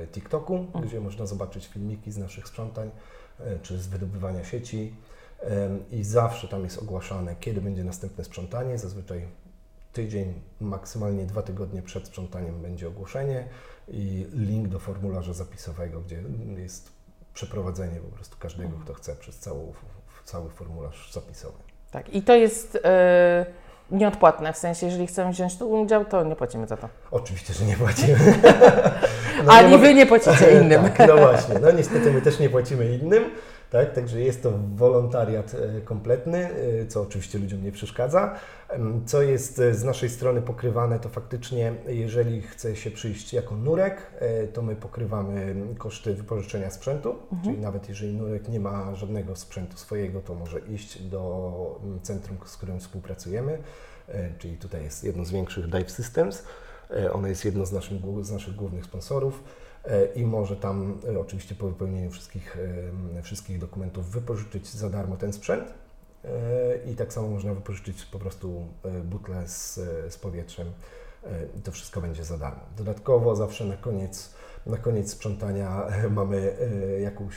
e, 0.04 0.08
TikToku, 0.08 0.66
gdzie 0.84 1.00
można 1.00 1.26
zobaczyć 1.26 1.68
filmiki 1.68 2.12
z 2.12 2.18
naszych 2.18 2.48
sprzątań 2.48 2.92
e, 3.40 3.60
czy 3.60 3.78
z 3.78 3.88
wydobywania 3.88 4.44
sieci. 4.44 4.96
I 5.92 6.04
zawsze 6.04 6.48
tam 6.48 6.64
jest 6.64 6.78
ogłaszane, 6.78 7.36
kiedy 7.40 7.62
będzie 7.62 7.84
następne 7.84 8.24
sprzątanie. 8.24 8.78
Zazwyczaj 8.78 9.28
tydzień, 9.94 10.34
maksymalnie 10.62 11.26
dwa 11.26 11.42
tygodnie 11.42 11.82
przed 11.82 12.08
sprzątaniem 12.08 12.62
będzie 12.62 12.88
ogłoszenie 12.88 13.48
i 13.88 14.28
link 14.34 14.68
do 14.68 14.80
formularza 14.80 15.34
zapisowego, 15.34 16.02
gdzie 16.02 16.24
jest 16.58 16.92
przeprowadzenie 17.34 18.00
po 18.00 18.16
prostu 18.16 18.38
każdego, 18.40 18.78
kto 18.84 18.94
chce 18.94 19.16
przez 19.16 19.40
całą, 19.40 19.74
cały 20.26 20.50
formularz 20.50 21.14
zapisowy. 21.14 21.73
Tak. 21.94 22.16
I 22.16 22.22
to 22.22 22.36
jest 22.36 22.80
e, 22.86 23.46
nieodpłatne, 23.92 24.54
w 24.54 24.58
sensie, 24.58 24.86
jeżeli 24.86 25.08
chcemy 25.08 25.32
wziąć 25.32 25.58
tu 25.58 25.72
udział, 25.72 26.06
to 26.06 26.24
nie 26.24 26.36
płacimy 26.36 26.68
za 26.68 26.78
to. 26.78 26.90
Oczywiście, 27.12 27.54
że 27.54 27.66
nie 27.66 27.76
płacimy. 27.76 28.18
No, 29.46 29.52
Ani 29.52 29.72
nie 29.72 29.78
wy 29.78 29.94
nie 29.94 30.06
płacicie 30.06 30.62
innym. 30.62 30.84
tak, 30.98 31.08
no 31.08 31.18
właśnie, 31.18 31.56
no 31.62 31.72
niestety 31.72 32.12
my 32.12 32.22
też 32.22 32.40
nie 32.40 32.50
płacimy 32.50 32.86
innym, 32.86 33.24
tak, 33.74 33.94
także 33.94 34.22
jest 34.22 34.44
to 34.44 34.52
wolontariat 34.76 35.56
e, 35.56 35.82
kompletny, 35.82 36.50
e, 36.82 36.88
co 36.88 37.02
oczywiście 37.02 37.40
ludziom 37.40 37.64
nie 37.64 37.72
przeszkadza. 37.72 38.36
Em, 38.70 39.06
Co 39.06 39.22
jest 39.22 39.60
e, 39.60 39.74
z 39.74 39.84
naszej 39.84 40.10
strony 40.10 40.42
pokrywane, 40.42 41.00
to 41.00 41.10
faktycznie, 41.10 41.74
jeżeli 41.88 42.42
chce 42.42 42.76
się 42.76 42.92
przyjść 42.92 43.34
jako 43.34 43.56
nurek, 43.56 44.12
to 44.54 44.62
my 44.62 44.76
pokrywamy 44.76 45.56
koszty 45.78 46.14
wypożyczenia 46.14 46.70
sprzętu, 46.70 47.16
czyli 47.44 47.58
nawet 47.58 47.90
jeżeli 47.90 48.14
nurek 48.14 48.50
nie 48.50 48.60
ma 48.60 48.96
żadnego 48.96 49.36
sprzętu 49.36 49.78
swojego, 49.78 50.22
to 50.22 50.36
może 50.36 50.60
iść 50.60 51.02
do 51.02 51.80
mm, 51.84 52.02
centrum, 52.02 52.38
z 52.46 52.58
którym 52.58 52.80
współpracujemy, 52.80 53.58
czyli 54.40 54.58
tutaj 54.58 54.84
jest 54.84 55.04
jedno 55.04 55.26
z 55.26 55.32
większych 55.32 55.68
Dive 55.68 55.92
Systems. 55.92 56.44
Ono 57.14 57.28
jest 57.28 57.46
jedno 57.46 57.66
z, 57.66 57.70
z 58.22 58.32
naszych 58.32 58.56
głównych 58.56 58.86
sponsorów 58.86 59.44
i 60.16 60.26
może 60.26 60.56
tam 60.56 61.00
e, 61.10 61.20
oczywiście 61.20 61.56
po 61.56 61.68
wypełnieniu 61.68 62.12
wszystkich, 62.12 62.58
e, 63.18 63.22
wszystkich 63.22 63.60
dokumentów 63.60 64.10
wypożyczyć 64.10 64.68
za 64.68 64.90
darmo 64.90 65.18
ten 65.18 65.34
sprzęt. 65.34 65.74
E, 66.26 66.92
I 66.92 66.96
tak 66.96 67.14
samo 67.14 67.28
można 67.28 67.54
wypożyczyć 67.54 68.06
po 68.06 68.20
prostu 68.20 68.68
e, 68.84 68.92
butlę 68.92 69.48
z, 69.48 69.78
e, 69.78 70.12
z 70.12 70.18
powietrzem. 70.18 70.68
E, 71.24 71.62
to 71.64 71.72
wszystko 71.72 72.02
będzie 72.02 72.24
za 72.24 72.38
darmo. 72.38 72.62
Dodatkowo 72.78 73.36
zawsze 73.36 73.66
na 73.66 73.78
koniec, 73.78 74.34
na 74.66 74.78
koniec 74.78 75.12
sprzątania 75.12 75.88
e, 75.88 76.10
mamy 76.20 76.56
e, 76.60 77.00
jakąś, 77.00 77.36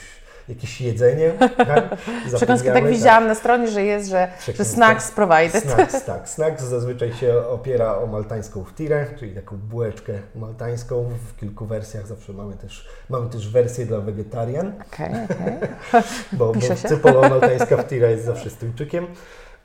jakieś 0.49 0.81
jedzenie. 0.81 1.31
Tak? 1.57 1.95
Przekąski 2.35 2.67
tak 2.67 2.87
widziałam 2.87 3.27
na 3.27 3.35
stronie, 3.35 3.67
że 3.67 3.83
jest, 3.83 4.09
że, 4.09 4.31
że 4.57 4.65
snacks 4.65 5.11
provided. 5.11 5.63
Snacks, 5.63 6.03
tak. 6.11 6.29
Snacks 6.29 6.63
zazwyczaj 6.63 7.13
się 7.13 7.47
opiera 7.47 7.97
o 7.97 8.07
maltańską 8.07 8.63
wtirę, 8.63 9.05
czyli 9.19 9.35
taką 9.35 9.57
bułeczkę 9.57 10.13
maltańską 10.35 11.09
w 11.27 11.39
kilku 11.39 11.65
wersjach. 11.65 12.07
Zawsze 12.07 12.33
mamy 12.33 12.55
też, 12.55 12.87
mamy 13.09 13.29
też 13.29 13.49
wersję 13.49 13.85
dla 13.85 13.99
wegetarian, 13.99 14.73
Okej, 14.93 15.11
okej. 15.25 15.69
bo, 16.31 16.45
bo 16.45 16.53
Pisze 16.53 16.77
się. 16.77 16.87
typowo 16.87 17.21
maltańska 17.29 17.77
wtira 17.77 18.09
jest 18.09 18.25
zawsze 18.25 18.49
z 18.49 18.55
tuńczykiem. 18.57 19.07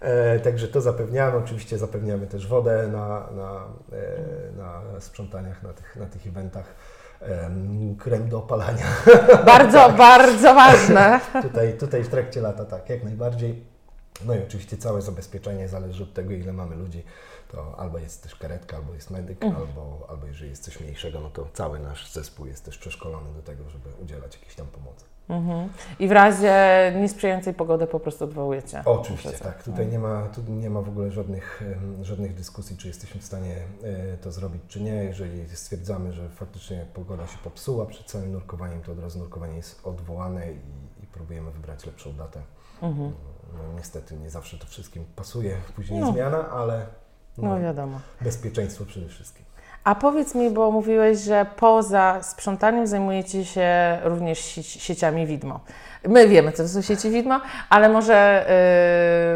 E, 0.00 0.40
także 0.40 0.68
to 0.68 0.80
zapewniamy. 0.80 1.36
Oczywiście 1.36 1.78
zapewniamy 1.78 2.26
też 2.26 2.46
wodę 2.46 2.88
na, 2.92 3.08
na, 3.36 3.66
e, 3.92 4.56
na 4.56 5.00
sprzątaniach, 5.00 5.62
na 5.62 5.72
tych, 5.72 5.96
na 5.96 6.06
tych 6.06 6.26
eventach. 6.26 6.64
Em, 7.22 7.96
krem 7.96 8.28
do 8.28 8.38
opalania. 8.38 8.86
Bardzo, 9.46 9.92
bardzo 9.92 10.54
ważne. 10.54 11.20
tutaj, 11.42 11.78
tutaj 11.78 12.04
w 12.04 12.08
trakcie 12.08 12.40
lata 12.40 12.64
tak, 12.64 12.90
jak 12.90 13.04
najbardziej. 13.04 13.64
No 14.24 14.34
i 14.34 14.38
oczywiście 14.38 14.76
całe 14.76 15.02
zabezpieczenie 15.02 15.68
zależy 15.68 16.02
od 16.02 16.14
tego, 16.14 16.30
ile 16.32 16.52
mamy 16.52 16.76
ludzi. 16.76 17.04
To 17.48 17.74
albo 17.78 17.98
jest 17.98 18.22
też 18.22 18.36
karetka, 18.36 18.76
albo 18.76 18.94
jest 18.94 19.10
medyk, 19.10 19.44
albo, 19.44 20.06
albo 20.08 20.26
jeżeli 20.26 20.50
jest 20.50 20.64
coś 20.64 20.80
mniejszego, 20.80 21.20
no 21.20 21.30
to 21.30 21.48
cały 21.52 21.78
nasz 21.78 22.12
zespół 22.12 22.46
jest 22.46 22.64
też 22.64 22.78
przeszkolony 22.78 23.32
do 23.34 23.42
tego, 23.42 23.70
żeby 23.70 23.88
udzielać 24.02 24.34
jakiejś 24.34 24.54
tam 24.54 24.66
pomocy. 24.66 25.04
Mhm. 25.28 25.68
I 25.98 26.08
w 26.08 26.12
razie 26.12 26.52
niesprzyjającej 27.00 27.54
pogody 27.54 27.86
po 27.86 28.00
prostu 28.00 28.24
odwołujecie. 28.24 28.82
Oczywiście, 28.84 29.30
tak. 29.32 29.62
Tutaj 29.62 29.86
nie 29.86 29.98
ma, 29.98 30.22
tu 30.28 30.52
nie 30.52 30.70
ma 30.70 30.80
w 30.80 30.88
ogóle 30.88 31.10
żadnych, 31.10 31.62
żadnych 32.02 32.34
dyskusji, 32.34 32.76
czy 32.76 32.88
jesteśmy 32.88 33.20
w 33.20 33.24
stanie 33.24 33.56
e, 33.82 34.16
to 34.16 34.32
zrobić, 34.32 34.62
czy 34.68 34.80
nie. 34.82 34.94
Jeżeli 35.04 35.48
stwierdzamy, 35.56 36.12
że 36.12 36.28
faktycznie 36.28 36.86
pogoda 36.94 37.26
się 37.26 37.38
popsuła 37.44 37.86
przed 37.86 38.06
całym 38.06 38.32
nurkowaniem, 38.32 38.82
to 38.82 38.92
od 38.92 38.98
razu 38.98 39.18
nurkowanie 39.18 39.56
jest 39.56 39.86
odwołane 39.86 40.52
i, 40.52 40.56
i 41.02 41.06
próbujemy 41.06 41.50
wybrać 41.50 41.86
lepszą 41.86 42.12
datę. 42.12 42.42
Mhm. 42.82 43.12
No, 43.52 43.58
niestety 43.76 44.16
nie 44.16 44.30
zawsze 44.30 44.58
to 44.58 44.66
wszystkim 44.66 45.04
pasuje, 45.16 45.56
później 45.76 46.00
No. 46.00 46.12
zmiana, 46.12 46.50
ale 46.50 46.86
no, 47.38 47.48
No 47.48 47.60
wiadomo. 47.60 48.00
bezpieczeństwo 48.20 48.84
przede 48.84 49.08
wszystkim. 49.08 49.44
A 49.84 49.94
powiedz 49.94 50.34
mi, 50.34 50.50
bo 50.50 50.70
mówiłeś, 50.70 51.18
że 51.18 51.46
poza 51.56 52.22
sprzątaniem 52.22 52.86
zajmujecie 52.86 53.44
się 53.44 53.98
również 54.04 54.38
sie- 54.38 54.62
sieciami 54.62 55.26
widmo. 55.26 55.60
My 56.08 56.28
wiemy, 56.28 56.52
co 56.52 56.62
to 56.62 56.68
są 56.68 56.82
sieci 56.82 57.10
widmo, 57.10 57.40
ale 57.70 57.88
może 57.88 58.46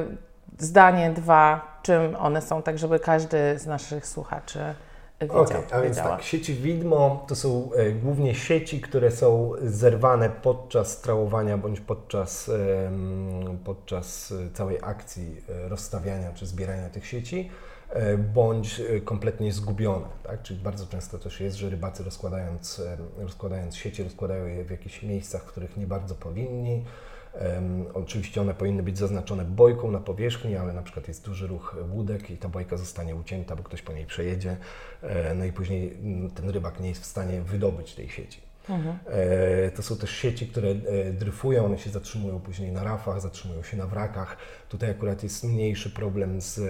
yy, 0.09 0.17
zdanie, 0.59 1.11
dwa, 1.11 1.79
czym 1.83 2.17
one 2.17 2.43
są, 2.43 2.63
tak 2.63 2.79
żeby 2.79 3.01
każdy 3.01 3.59
z 3.59 3.67
naszych 3.67 4.07
słuchaczy 4.07 4.59
wiedział. 5.21 5.41
Okej, 5.43 5.57
a 5.73 5.81
więc 5.81 5.97
wiedziała. 5.97 6.17
tak, 6.17 6.25
sieci 6.25 6.55
widmo 6.55 7.25
to 7.29 7.37
są 7.37 7.71
e, 7.77 7.91
głównie 7.93 8.35
sieci, 8.35 8.81
które 8.81 9.11
są 9.11 9.53
zerwane 9.63 10.31
podczas 10.31 11.01
trałowania 11.01 11.59
bądź 11.59 11.81
podczas, 11.81 12.49
em, 12.49 13.59
podczas 13.65 14.33
e, 14.33 14.51
całej 14.55 14.79
akcji 14.83 15.37
e, 15.65 15.69
rozstawiania 15.69 16.33
czy 16.35 16.47
zbierania 16.47 16.89
tych 16.89 17.07
sieci, 17.07 17.51
bądź 18.35 18.81
e, 18.81 19.01
kompletnie 19.01 19.53
zgubione. 19.53 20.07
Tak? 20.23 20.43
Czyli 20.43 20.61
bardzo 20.61 20.87
często 20.87 21.19
też 21.19 21.41
jest, 21.41 21.57
że 21.57 21.71
rybacy 21.71 22.05
rozkładając, 22.05 22.81
em, 22.81 23.25
rozkładając 23.25 23.77
sieci, 23.77 24.03
rozkładają 24.03 24.47
je 24.47 24.65
w 24.65 24.71
jakichś 24.71 25.03
miejscach, 25.03 25.43
w 25.43 25.47
których 25.47 25.77
nie 25.77 25.87
bardzo 25.87 26.15
powinni. 26.15 26.85
Em, 27.35 27.87
oczywiście 27.95 28.41
one 28.41 28.55
powinny 28.55 28.83
być 28.83 28.99
zaznaczone 28.99 29.45
bojką 29.45 29.91
na 29.91 30.01
powierzchni, 30.01 30.57
ale 30.57 30.73
na 30.73 30.83
przykład 30.83 31.09
jest 31.09 31.25
duży 31.25 31.47
ruch 31.47 31.77
łódek 31.91 32.31
i 32.31 32.37
ta 32.37 32.49
bojka 32.49 32.77
zostanie 32.77 33.17
ucięta, 33.17 33.57
bo 33.57 33.63
ktoś 33.63 33.83
po 33.83 33.93
niej 33.93 34.07
przejedzie, 34.07 34.57
e, 35.03 35.35
no 35.35 35.45
i 35.45 35.53
później 35.53 35.93
mm, 35.93 36.31
ten 36.31 36.51
rybak 36.51 36.81
nie 36.81 36.89
jest 36.89 37.03
w 37.03 37.07
stanie 37.07 37.41
wydobyć 37.43 37.95
tej 37.95 38.09
sieci. 38.09 38.41
Mhm. 38.71 38.99
E, 39.07 39.71
To 39.71 39.83
są 39.83 39.97
też 39.97 40.11
sieci, 40.11 40.47
które 40.47 40.69
e, 40.69 41.13
dryfują, 41.13 41.65
one 41.65 41.79
się 41.79 41.91
zatrzymują 41.91 42.41
później 42.41 42.73
na 42.73 42.85
rafach, 42.85 43.21
zatrzymują 43.21 43.63
się 43.63 43.77
na 43.77 43.87
wrakach. 43.87 44.37
Tutaj 44.69 44.91
akurat 44.91 45.23
jest 45.23 45.45
mniejszy 45.45 45.91
problem 45.91 46.41
z 46.41 46.61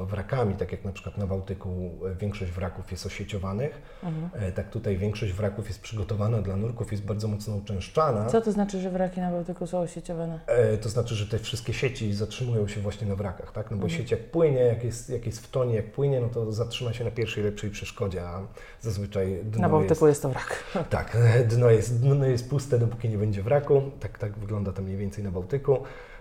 wrakami, 0.00 0.54
tak 0.54 0.72
jak 0.72 0.84
na 0.84 0.92
przykład 0.92 1.18
na 1.18 1.26
Bałtyku 1.26 1.90
e, 2.12 2.14
większość 2.14 2.52
wraków 2.52 2.90
jest 2.90 3.06
osieciowanych. 3.06 3.82
Mhm. 4.02 4.52
Tak 4.52 4.70
tutaj 4.70 4.96
większość 4.96 5.32
wraków 5.32 5.68
jest 5.68 5.80
przygotowana 5.80 6.42
dla 6.42 6.56
nurków, 6.56 6.92
jest 6.92 7.04
bardzo 7.04 7.28
mocno 7.28 7.56
uczęszczana. 7.56 8.26
Co 8.26 8.40
to 8.40 8.52
znaczy, 8.52 8.80
że 8.80 8.90
wraki 8.90 9.20
na 9.20 9.30
Bałtyku 9.30 9.66
są 9.66 9.78
osieciowane? 9.78 10.40
To 10.82 10.88
znaczy, 10.88 11.14
że 11.14 11.26
te 11.26 11.38
wszystkie 11.38 11.72
sieci 11.72 12.14
zatrzymują 12.14 12.68
się 12.68 12.80
właśnie 12.80 13.06
na 13.06 13.16
wrakach, 13.16 13.52
tak? 13.52 13.70
No 13.70 13.76
bo 13.76 13.82
Mhm. 13.86 14.00
sieć 14.02 14.10
jak 14.10 14.30
płynie, 14.30 14.58
jak 14.60 14.84
jest, 14.84 15.10
jak 15.10 15.26
jest 15.26 15.40
w 15.46 15.50
tonie, 15.50 15.74
jak 15.74 15.92
płynie, 15.92 16.20
no 16.20 16.28
to 16.28 16.52
zatrzyma 16.52 16.92
się 16.92 17.04
na 17.04 17.10
pierwszej 17.10 17.44
lepszej 17.44 17.70
przeszkodzie, 17.70 18.22
a 18.22 18.42
zazwyczaj 18.80 19.38
dno 19.44 19.62
Na 19.62 19.68
Bałtyku 19.68 20.06
jest 20.08 20.22
to 20.22 20.28
wrak. 20.28 20.64
jest... 20.74 20.88
Tak, 20.88 21.16
dno 21.46 21.70
jest, 21.70 22.00
dno 22.00 22.26
jest 22.26 22.50
puste, 22.50 22.78
dopóki 22.78 23.08
nie 23.08 23.18
będzie 23.18 23.42
wraku. 23.42 23.82
Tak, 24.00 24.18
tak 24.18 24.38
wygląda 24.38 24.72
to 24.72 24.82
mniej 24.82 24.96
więcej 24.96 25.24
na 25.24 25.30
Bałtyku. 25.30 25.78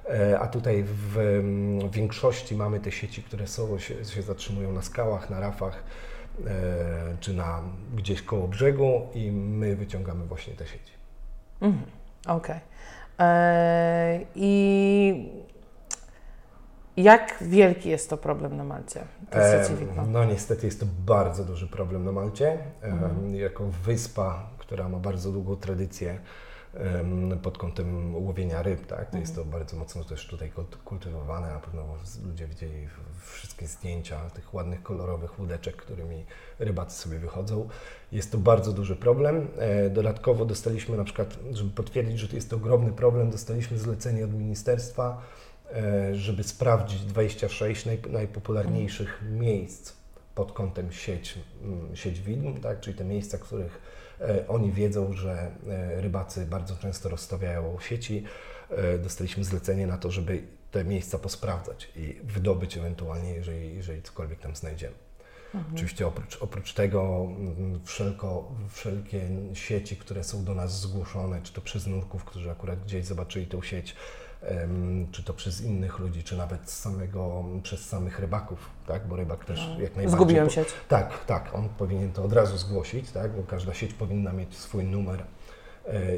E, 0.09 0.39
A 0.39 0.47
tutaj 0.47 0.83
w 0.87 1.17
większości 1.91 2.55
mamy 2.55 2.79
te 2.79 2.91
sieci, 2.91 3.23
które 3.23 3.47
są, 3.47 3.79
się, 3.79 4.05
się 4.05 4.21
zatrzymują 4.21 4.71
na 4.71 4.81
skałach, 4.81 5.29
na 5.29 5.39
rafach, 5.39 5.83
e, 6.47 6.53
czy 7.19 7.33
na 7.33 7.61
gdzieś 7.95 8.21
koło 8.21 8.47
brzegu 8.47 9.01
i 9.13 9.31
my 9.31 9.75
wyciągamy 9.75 10.25
właśnie 10.25 10.53
te 10.53 10.65
sieci. 10.67 10.91
Mhm. 11.61 11.85
Okej. 12.27 12.59
Eee, 13.19 14.25
I 14.35 15.29
jak 16.97 17.35
wielki 17.41 17.89
jest 17.89 18.09
to 18.09 18.17
problem 18.17 18.57
na 18.57 18.63
Malcie? 18.63 19.01
Widmo? 19.79 20.05
No 20.05 20.25
niestety 20.25 20.65
jest 20.65 20.79
to 20.79 20.85
bardzo 21.05 21.43
duży 21.45 21.67
problem 21.67 22.05
na 22.05 22.11
Malcie. 22.11 22.57
Em, 22.81 22.93
Mhm. 22.93 23.35
Jako 23.35 23.63
wyspa, 23.85 24.49
która 24.65 24.89
ma 24.89 24.99
bardzo 24.99 25.31
długą 25.31 25.55
tradycję 25.55 26.19
pod 27.43 27.57
kątem 27.57 28.15
łowienia 28.15 28.61
ryb, 28.61 28.85
tak? 28.85 29.11
To 29.11 29.17
jest 29.17 29.35
to 29.35 29.45
bardzo 29.45 29.77
mocno 29.77 30.03
też 30.03 30.27
tutaj 30.27 30.51
kult- 30.51 30.77
kultywowane, 30.85 31.47
na 31.47 31.59
pewno 31.59 31.83
ludzie 32.25 32.47
widzieli 32.47 32.87
wszystkie 33.25 33.67
zdjęcia 33.67 34.29
tych 34.29 34.53
ładnych, 34.53 34.83
kolorowych 34.83 35.39
łódeczek, 35.39 35.75
którymi 35.75 36.25
rybacy 36.59 37.01
sobie 37.01 37.19
wychodzą. 37.19 37.69
Jest 38.11 38.31
to 38.31 38.37
bardzo 38.37 38.73
duży 38.73 38.95
problem. 38.95 39.47
E, 39.57 39.89
Dodatkowo 39.89 40.45
dostaliśmy 40.45 40.97
na 40.97 41.03
przykład, 41.03 41.37
żeby 41.51 41.69
potwierdzić, 41.69 42.19
że 42.19 42.27
to 42.27 42.35
jest 42.35 42.49
to 42.49 42.55
ogromny 42.55 42.91
problem, 42.91 43.31
dostaliśmy 43.31 43.77
zlecenie 43.77 44.25
od 44.25 44.33
ministerstwa, 44.33 45.21
e, 45.73 46.15
żeby 46.15 46.43
sprawdzić 46.43 47.01
26 47.01 47.85
naj, 47.85 47.99
najpopularniejszych 48.09 49.21
miejsc 49.31 49.93
pod 50.35 50.51
kątem 50.51 50.91
sieć, 50.91 51.39
sieć 51.93 52.19
widm, 52.21 52.61
tak? 52.61 52.79
czyli 52.79 52.97
te 52.97 53.03
miejsca, 53.03 53.37
których 53.37 53.81
oni 54.47 54.71
wiedzą, 54.71 55.13
że 55.13 55.51
e, 55.67 56.01
rybacy 56.01 56.45
bardzo 56.45 56.75
często 56.75 57.09
rozstawiają 57.09 57.77
sieci. 57.79 58.23
E, 58.69 58.97
Dostaliśmy 58.97 59.43
zlecenie 59.43 59.87
na 59.87 59.97
to, 59.97 60.11
żeby 60.11 60.43
te 60.71 60.85
miejsca 60.85 61.19
posprawdzać 61.19 61.91
i 61.95 62.19
wydobyć 62.23 62.77
ewentualnie, 62.77 63.33
jeżeli, 63.33 63.75
jeżeli 63.75 64.01
cokolwiek 64.01 64.39
tam 64.39 64.55
znajdziemy. 64.55 64.95
Oczywiście 65.73 66.07
oprócz, 66.07 66.37
oprócz 66.41 66.73
tego 66.73 67.27
mm, 67.29 67.85
wszelko, 67.85 68.51
wszelkie 68.69 69.21
sieci, 69.53 69.97
które 69.97 70.23
są 70.23 70.43
do 70.43 70.55
nas 70.55 70.81
zgłoszone, 70.81 71.41
czy 71.41 71.53
to 71.53 71.61
przez 71.61 71.87
nurków, 71.87 72.25
którzy 72.25 72.51
akurat 72.51 72.83
gdzieś 72.83 73.05
zobaczyli 73.05 73.47
tą 73.47 73.61
sieć, 73.61 73.95
czy 75.11 75.23
to 75.23 75.33
przez 75.33 75.61
innych 75.61 75.99
ludzi, 75.99 76.23
czy 76.23 76.37
nawet 76.37 76.69
z 76.69 76.79
samego, 76.79 77.43
przez 77.63 77.87
samych 77.89 78.19
rybaków, 78.19 78.69
tak? 78.87 79.07
bo 79.07 79.15
rybak 79.15 79.45
też 79.45 79.59
jak 79.59 79.77
najbardziej... 79.77 80.09
Zgubiłem 80.09 80.47
po- 80.47 80.53
sieć. 80.53 80.67
Tak, 80.87 81.25
tak, 81.25 81.55
on 81.55 81.69
powinien 81.69 82.11
to 82.11 82.23
od 82.23 82.33
razu 82.33 82.57
zgłosić, 82.57 83.11
tak? 83.11 83.31
bo 83.35 83.43
każda 83.43 83.73
sieć 83.73 83.93
powinna 83.93 84.33
mieć 84.33 84.57
swój 84.57 84.83
numer 84.83 85.23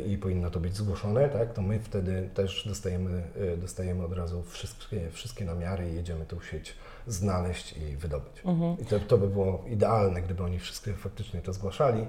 i 0.08 0.18
powinno 0.18 0.50
to 0.50 0.60
być 0.60 0.76
zgłoszone, 0.76 1.30
tak? 1.30 1.54
to 1.54 1.62
my 1.62 1.80
wtedy 1.80 2.30
też 2.34 2.68
dostajemy, 2.68 3.24
e, 3.54 3.58
dostajemy 3.58 4.06
od 4.06 4.14
razu 4.14 4.44
wszystkie, 4.44 5.10
wszystkie 5.12 5.46
namiary 5.46 5.92
i 5.92 5.96
jedziemy 5.96 6.26
tą 6.26 6.42
sieć 6.42 6.76
znaleźć 7.08 7.78
i 7.78 7.96
wydobyć. 7.96 8.44
I 8.82 8.86
to, 8.86 9.00
to 9.00 9.18
by 9.18 9.28
było 9.28 9.64
idealne, 9.68 10.22
gdyby 10.22 10.44
oni 10.44 10.60
wszystkie 10.60 10.94
faktycznie 10.94 11.42
to 11.42 11.54
zgłaszali. 11.54 12.06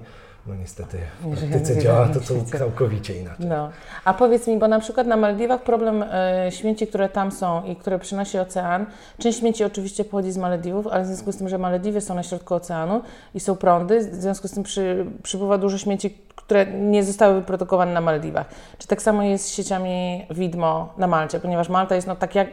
No 0.47 0.55
niestety 0.55 0.97
w 1.21 1.37
praktyce 1.37 1.81
działa 1.81 2.07
to 2.07 2.21
świecie. 2.21 2.57
całkowicie 2.57 3.19
inaczej. 3.19 3.45
No. 3.45 3.71
A 4.05 4.13
powiedz 4.13 4.47
mi, 4.47 4.57
bo 4.57 4.67
na 4.67 4.79
przykład 4.79 5.07
na 5.07 5.17
Maldiwach 5.17 5.63
problem 5.63 6.03
e, 6.03 6.51
śmieci, 6.51 6.87
które 6.87 7.09
tam 7.09 7.31
są 7.31 7.65
i 7.65 7.75
które 7.75 7.99
przynosi 7.99 8.37
ocean, 8.37 8.85
część 9.17 9.39
śmieci 9.39 9.63
oczywiście 9.63 10.05
pochodzi 10.05 10.31
z 10.31 10.37
Malediwów, 10.37 10.87
ale 10.87 11.03
w 11.03 11.07
związku 11.07 11.31
z 11.31 11.37
tym, 11.37 11.49
że 11.49 11.57
Malediwy 11.57 12.01
są 12.01 12.15
na 12.15 12.23
środku 12.23 12.55
oceanu 12.55 13.01
i 13.35 13.39
są 13.39 13.55
prądy, 13.55 13.99
w 13.99 14.15
związku 14.15 14.47
z 14.47 14.51
tym 14.51 14.63
przy, 14.63 15.05
przypływa 15.23 15.57
dużo 15.57 15.77
śmieci, 15.77 16.17
które 16.39 16.65
nie 16.65 17.03
zostały 17.03 17.35
wyprodukowane 17.35 17.93
na 17.93 18.01
Maldiwach. 18.01 18.45
Czy 18.77 18.87
tak 18.87 19.01
samo 19.01 19.23
jest 19.23 19.45
z 19.45 19.49
sieciami 19.49 20.25
widmo 20.31 20.93
na 20.97 21.07
Malcie, 21.07 21.39
ponieważ 21.39 21.69
Malta 21.69 21.95
jest 21.95 22.07
no 22.07 22.15
tak 22.15 22.35
jak 22.35 22.47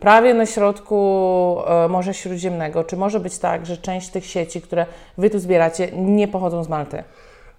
prawie 0.00 0.34
na 0.34 0.46
środku 0.46 1.58
e, 1.66 1.88
Morza 1.88 2.12
Śródziemnego. 2.12 2.84
Czy 2.84 2.96
może 2.96 3.20
być 3.20 3.38
tak, 3.38 3.66
że 3.66 3.76
część 3.76 4.08
tych 4.08 4.26
sieci, 4.26 4.60
które 4.60 4.86
Wy 5.18 5.30
tu 5.30 5.38
zbieracie, 5.38 5.88
nie 5.92 6.28
pochodzą 6.28 6.64
z 6.64 6.68
Malty? 6.68 7.04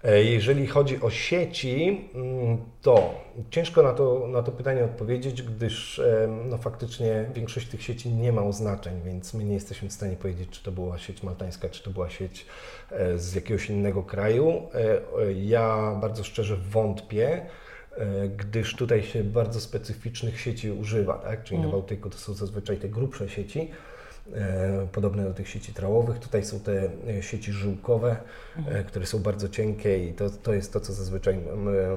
E, 0.04 0.24
Jeżeli 0.24 0.68
chodzi 0.68 1.02
o 1.02 1.10
sieci, 1.10 2.02
mm, 2.16 2.58
to 2.82 3.14
ciężko 3.50 3.84
na 3.84 3.94
to, 3.94 4.28
na 4.28 4.44
to 4.44 4.52
pytanie 4.52 4.84
odpowiedzieć, 4.84 5.42
gdyż 5.42 6.00
e, 6.00 6.28
no, 6.50 6.58
faktycznie 6.58 7.26
większość 7.34 7.68
tych 7.68 7.84
sieci 7.84 8.10
nie 8.10 8.32
ma 8.32 8.44
oznaczeń, 8.44 9.02
więc 9.06 9.34
my 9.34 9.44
nie 9.44 9.54
jesteśmy 9.54 9.90
w 9.90 9.94
stanie 9.94 10.16
powiedzieć, 10.16 10.50
czy 10.50 10.64
to 10.64 10.72
była 10.72 10.98
sieć 10.98 11.24
maltańska, 11.24 11.70
czy 11.70 11.84
to 11.84 11.90
była 11.90 12.10
sieć 12.10 12.46
e, 12.92 13.18
z 13.18 13.36
jakiegoś 13.36 13.70
innego 13.70 14.04
kraju. 14.04 14.62
Ja 15.44 15.98
bardzo 16.02 16.24
szczerze 16.24 16.58
wątpię, 16.58 17.46
gdyż 18.38 18.76
tutaj 18.76 19.04
się 19.04 19.24
bardzo 19.24 19.60
specyficznych 19.60 20.40
sieci 20.42 20.72
używa, 20.72 21.14
tak? 21.14 21.44
czyli 21.44 21.60
na 21.60 21.68
Bałtyku 21.68 22.10
to 22.10 22.18
są 22.18 22.34
zazwyczaj 22.34 22.78
te 22.78 22.90
grubsze 22.90 23.30
sieci, 23.30 23.72
podobne 24.92 25.24
do 25.24 25.34
tych 25.34 25.50
sieci 25.50 25.74
trałowych. 25.74 26.20
Tutaj 26.20 26.46
są 26.46 26.60
te 26.60 26.90
e, 27.08 27.24
sieci 27.24 27.52
żyłkowe, 27.52 28.16
e, 28.68 28.84
które 28.84 29.06
są 29.06 29.20
bardzo 29.20 29.50
cienkie 29.50 30.08
i 30.08 30.14
to, 30.14 30.30
to 30.30 30.54
jest 30.54 30.74
to, 30.74 30.80
co 30.80 30.94
zazwyczaj 30.94 31.40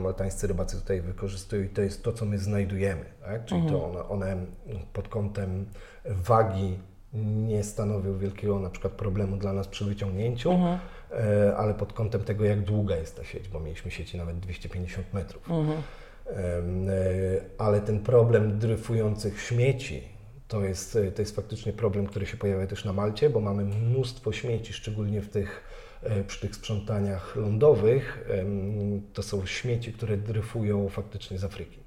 maltańscy 0.00 0.46
rybacy 0.46 0.76
tutaj 0.76 1.00
wykorzystują 1.00 1.62
i 1.62 1.68
to 1.68 1.82
jest 1.82 2.02
to, 2.02 2.12
co 2.12 2.24
my 2.24 2.38
znajdujemy. 2.38 3.04
Tak? 3.24 3.44
Czyli 3.44 3.62
to 3.68 3.90
one, 3.90 4.08
one 4.08 4.36
pod 4.92 5.08
kątem 5.08 5.66
wagi 6.04 6.78
nie 7.48 7.64
stanowią 7.64 8.18
wielkiego 8.18 8.58
na 8.60 8.70
przykład 8.70 8.92
problemu 8.92 9.36
dla 9.36 9.52
nas 9.52 9.68
przy 9.68 9.84
wyciągnięciu, 9.84 10.50
e, 11.12 11.56
ale 11.56 11.74
pod 11.74 11.92
kątem 11.92 12.20
tego, 12.20 12.44
jak 12.44 12.60
długa 12.60 12.96
jest 12.96 13.16
ta 13.16 13.24
sieć, 13.24 13.48
bo 13.48 13.60
mieliśmy 13.60 13.90
sieci 13.90 14.18
nawet 14.18 14.38
250 14.38 15.12
metrów. 15.14 15.48
E, 15.50 16.62
Ale 17.58 17.80
ten 17.80 18.00
problem 18.00 18.58
dryfujących 18.58 19.40
śmieci 19.40 20.02
to 20.50 20.64
jest, 20.64 20.96
e, 20.96 21.12
to 21.12 21.22
jest 21.22 21.36
faktycznie 21.36 21.72
problem, 21.72 22.06
który 22.06 22.26
się 22.26 22.36
pojawia 22.36 22.66
też 22.66 22.84
na 22.84 22.92
Malcie, 22.92 23.30
bo 23.30 23.40
mamy 23.40 23.64
mnóstwo 23.64 24.32
śmieci, 24.32 24.72
szczególnie 24.72 25.20
w 25.20 25.28
tych, 25.28 25.62
e, 26.02 26.24
przy 26.24 26.40
tych 26.40 26.56
sprzątaniach 26.56 27.36
lądowych. 27.36 28.28
To 29.14 29.22
są 29.22 29.46
śmieci, 29.46 29.92
które 29.92 30.16
dryfują 30.16 30.88
faktycznie 30.88 31.38
z 31.38 31.44
Afryki. 31.44 31.80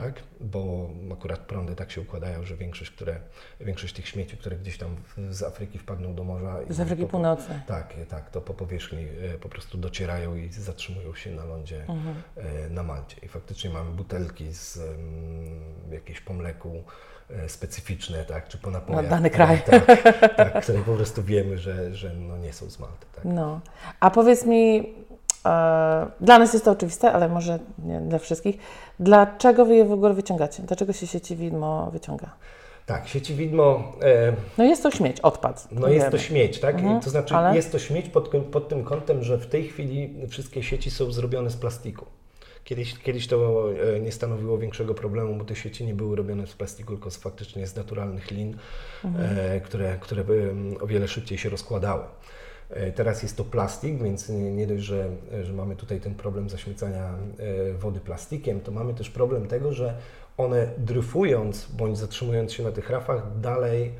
Tak? 0.00 0.22
Bo 0.40 0.90
akurat 1.12 1.40
prądy 1.40 1.74
tak 1.76 1.90
się 1.90 2.00
układają, 2.00 2.44
że 2.44 2.56
większość, 2.56 2.90
które, 2.90 3.20
większość 3.60 3.94
tych 3.94 4.08
śmieci, 4.08 4.36
które 4.36 4.56
gdzieś 4.56 4.78
tam 4.78 4.96
z 5.30 5.42
Afryki 5.42 5.78
wpadną 5.78 6.14
do 6.14 6.24
morza. 6.24 6.60
Z 6.68 6.80
Afryki 6.80 7.02
po- 7.02 7.08
Północnej. 7.08 7.58
tak, 7.66 7.94
tak, 8.08 8.30
to 8.30 8.40
po 8.40 8.54
powierzchni 8.54 9.06
e, 9.34 9.38
po 9.38 9.48
prostu 9.48 9.78
docierają 9.78 10.36
i 10.36 10.48
zatrzymują 10.52 11.14
się 11.14 11.30
na 11.30 11.44
lądzie 11.44 11.86
e, 12.36 12.70
na 12.70 12.82
Malcie. 12.82 13.16
I 13.22 13.28
faktycznie 13.28 13.70
mamy 13.70 13.90
butelki 13.90 14.54
z 14.54 14.76
em, 14.76 15.92
jakieś 15.92 16.20
po 16.20 16.32
mleku 16.34 16.68
e, 16.78 16.82
specyficzne, 17.48 18.24
tak, 18.24 18.48
czy 18.48 18.58
po 18.58 18.70
napojach. 18.70 19.02
Na 19.02 19.08
dany 19.10 19.30
kraj. 19.30 19.62
Tak, 19.70 19.86
tak, 20.36 20.62
które 20.62 20.78
po 20.78 20.92
prostu 20.94 21.22
wiemy, 21.22 21.58
że, 21.58 21.94
że 21.94 22.10
no 22.14 22.38
nie 22.38 22.52
są 22.52 22.70
z 22.70 22.78
Malty. 22.78 23.06
Tak. 23.14 23.24
No. 23.24 23.60
A 24.00 24.10
powiedz 24.10 24.44
mi, 24.46 24.78
e, 25.46 26.06
dla 26.20 26.38
nas 26.38 26.52
jest 26.52 26.64
to 26.64 26.70
oczywiste, 26.70 27.12
ale 27.12 27.28
może 27.28 27.58
nie 27.78 28.00
dla 28.00 28.18
wszystkich, 28.18 28.56
dlaczego 29.00 29.64
wy 29.64 29.76
je 29.76 29.84
w 29.84 29.92
ogóle 29.92 30.14
wyciągacie? 30.14 30.62
Dlaczego 30.62 30.92
się 30.92 31.06
sieci 31.06 31.36
widmo 31.36 31.90
wyciąga? 31.90 32.30
Tak, 32.86 33.08
sieci 33.08 33.34
widmo, 33.34 33.92
e, 34.02 34.32
No 34.58 34.64
jest 34.64 34.82
to 34.82 34.90
śmieć, 34.90 35.20
odpad. 35.20 35.68
no 35.72 35.88
jest 35.88 36.10
to 36.10 36.18
śmieć, 36.18 36.60
tak? 36.60 36.74
Mhm, 36.74 37.00
To 37.00 37.10
znaczy 37.10 37.34
ale- 37.34 37.56
jest 37.56 37.72
to 37.72 37.78
śmieć 37.78 38.08
pod, 38.08 38.28
pod 38.28 38.68
tym 38.68 38.84
kątem, 38.84 39.22
że 39.22 39.38
w 39.38 39.46
tej 39.46 39.68
chwili 39.68 40.26
wszystkie 40.28 40.62
sieci 40.62 40.90
są 40.90 41.12
zrobione 41.12 41.50
z 41.50 41.56
plastiku. 41.56 42.06
Kiedyś, 42.68 42.98
kiedyś 42.98 43.26
to 43.26 43.68
e, 43.96 44.00
nie 44.00 44.12
stanowiło 44.12 44.58
większego 44.58 44.94
problemu, 44.94 45.36
bo 45.36 45.44
te 45.44 45.56
sieci 45.56 45.86
nie 45.86 45.94
były 45.94 46.16
robione 46.16 46.46
z 46.46 46.54
plastiku, 46.54 46.92
tylko 46.92 47.10
z, 47.10 47.16
faktycznie 47.16 47.66
z 47.66 47.76
naturalnych 47.76 48.30
lin, 48.30 48.56
e, 49.18 49.60
które, 49.60 49.98
które 50.00 50.24
by, 50.24 50.50
mm, 50.50 50.82
o 50.82 50.86
wiele 50.86 51.08
szybciej 51.08 51.38
się 51.38 51.48
rozkładały. 51.48 52.04
E, 52.70 52.92
Teraz 52.92 53.22
jest 53.22 53.36
to 53.36 53.44
plastik, 53.44 54.02
więc 54.02 54.28
nie, 54.28 54.52
nie 54.52 54.66
dość, 54.66 54.82
że, 54.82 55.10
że 55.42 55.52
mamy 55.52 55.76
tutaj 55.76 56.00
ten 56.00 56.14
problem 56.14 56.50
zaśmiecania 56.50 57.14
e, 57.38 57.72
wody 57.72 58.00
plastikiem, 58.00 58.60
to 58.60 58.72
mamy 58.72 58.94
też 58.94 59.10
problem 59.10 59.46
tego, 59.46 59.72
że 59.72 59.94
one 60.36 60.70
dryfując 60.78 61.66
bądź 61.66 61.98
zatrzymując 61.98 62.52
się 62.52 62.62
na 62.62 62.72
tych 62.72 62.90
rafach 62.90 63.40
dalej, 63.40 63.92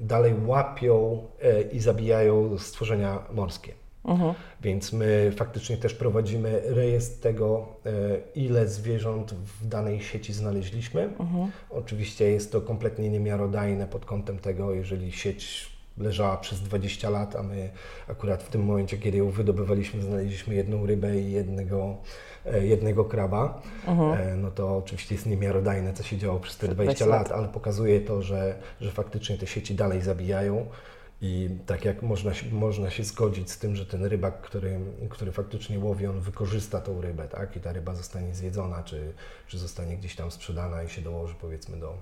dalej 0.00 0.34
łapią 0.46 1.26
e, 1.42 1.62
i 1.62 1.80
zabijają 1.80 2.58
stworzenia 2.58 3.18
morskie. 3.32 3.81
Mhm. 4.04 4.34
Więc 4.62 4.92
my 4.92 5.32
faktycznie 5.36 5.76
też 5.76 5.94
prowadzimy 5.94 6.62
rejestr 6.64 7.20
tego, 7.20 7.66
e, 7.86 7.90
ile 8.34 8.68
zwierząt 8.68 9.34
w 9.34 9.68
danej 9.68 10.00
sieci 10.00 10.32
znaleźliśmy. 10.32 11.12
Oczywiście 11.70 12.30
jest 12.30 12.52
to 12.52 12.60
kompletnie 12.60 13.10
niemiarodajne 13.10 13.86
pod 13.86 14.04
kątem 14.04 14.38
tego, 14.38 14.74
jeżeli 14.74 15.12
sieć 15.12 15.72
leżała 15.98 16.36
przez 16.36 16.60
20 16.60 17.10
lat, 17.10 17.36
a 17.36 17.42
my 17.42 17.70
akurat 18.08 18.42
w 18.42 18.48
tym 18.48 18.64
momencie, 18.64 18.98
kiedy 18.98 19.18
ją 19.18 19.30
wydobywaliśmy, 19.30 20.02
znaleźliśmy 20.02 20.54
jedną 20.54 20.86
rybę 20.86 21.18
i 21.18 21.32
jednego, 21.32 21.96
e, 22.46 22.66
jednego 22.66 23.04
kraba, 23.04 23.62
e, 23.86 24.36
no 24.36 24.50
to 24.50 24.76
oczywiście 24.76 25.14
jest 25.14 25.26
niemiarodajne, 25.26 25.92
co 25.92 26.02
się 26.02 26.18
działo 26.18 26.40
przez 26.40 26.56
te 26.56 26.68
20 26.68 27.06
lat, 27.06 27.32
ale 27.32 27.48
pokazuje 27.48 28.00
to, 28.00 28.22
że, 28.22 28.54
że 28.80 28.90
faktycznie 28.90 29.38
te 29.38 29.46
sieci 29.46 29.74
dalej 29.74 30.02
zabijają. 30.02 30.66
I 31.24 31.50
tak 31.66 31.84
jak 31.84 32.02
można, 32.02 32.34
się- 32.34 32.50
można 32.54 32.90
się 32.90 33.04
zgodzić 33.04 33.50
z 33.50 33.58
tym, 33.58 33.76
że 33.76 33.86
ten 33.86 34.04
rybak, 34.04 34.40
który, 34.40 34.80
który 35.10 35.32
faktycznie 35.32 35.78
łowi, 35.78 36.06
on 36.06 36.20
wykorzysta 36.20 36.80
tą 36.80 37.00
rybę, 37.00 37.28
tak? 37.28 37.56
I 37.56 37.60
ta 37.60 37.72
ryba 37.72 37.94
zostanie 37.94 38.34
zjedzona, 38.34 38.82
czy, 38.82 39.12
czy 39.46 39.58
zostanie 39.58 39.96
gdzieś 39.96 40.16
tam 40.16 40.30
sprzedana 40.30 40.82
i 40.82 40.88
się 40.88 41.02
dołoży 41.02 41.34
powiedzmy 41.40 41.76
do, 41.76 41.98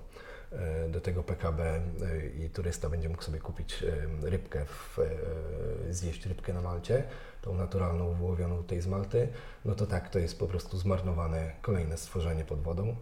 e, 0.51 0.89
do 0.89 1.01
tego 1.01 1.23
PKB 1.23 1.63
e, 1.63 1.81
i 2.45 2.49
turysta 2.49 2.89
będzie 2.89 3.09
mógł 3.09 3.23
sobie 3.23 3.39
kupić 3.39 3.83
e, 3.83 4.29
rybkę, 4.29 4.65
w, 4.65 4.97
zjeść 5.89 6.25
rybkę 6.25 6.53
na 6.53 6.61
Malcie, 6.61 7.03
tą 7.41 7.55
naturalną, 7.55 8.13
wyłowioną 8.13 8.57
tutaj 8.57 8.81
z 8.81 8.87
Malty, 8.87 9.27
no 9.65 9.75
to 9.75 9.85
tak, 9.85 10.09
to 10.09 10.19
jest 10.19 10.39
po 10.39 10.47
prostu 10.47 10.77
zmarnowane 10.77 11.51
kolejne 11.61 11.97
stworzenie 11.97 12.45
pod 12.45 12.61
wodą. 12.61 12.95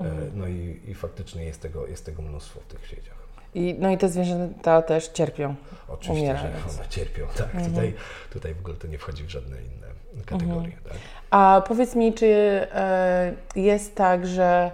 E, 0.00 0.14
No 0.34 0.48
i, 0.48 0.80
i 0.86 0.94
faktycznie 0.94 1.44
jest 1.44 1.60
tego, 1.62 1.86
jest 1.86 2.04
tego 2.06 2.22
mnóstwo 2.22 2.60
w 2.60 2.66
tych 2.66 2.86
sieciach. 2.86 3.23
I, 3.54 3.76
no 3.78 3.90
i 3.90 3.98
te 3.98 4.08
zwierzęta 4.08 4.82
też 4.82 5.08
cierpią. 5.08 5.54
Oczywiście, 5.88 6.36
że 6.36 6.48
one 6.48 6.88
cierpią, 6.88 7.26
tak. 7.36 7.66
Tutaj, 7.66 7.94
tutaj 8.32 8.54
w 8.54 8.58
ogóle 8.58 8.74
to 8.74 8.86
nie 8.86 8.98
wchodzi 8.98 9.24
w 9.24 9.30
żadne 9.30 9.56
inne 9.56 9.84
kategorie. 10.26 10.72
Tak? 10.88 10.96
A 11.30 11.62
powiedz 11.68 11.94
mi, 11.94 12.14
czy 12.14 12.26
e, 12.26 13.34
jest 13.56 13.94
tak, 13.94 14.26
że 14.26 14.70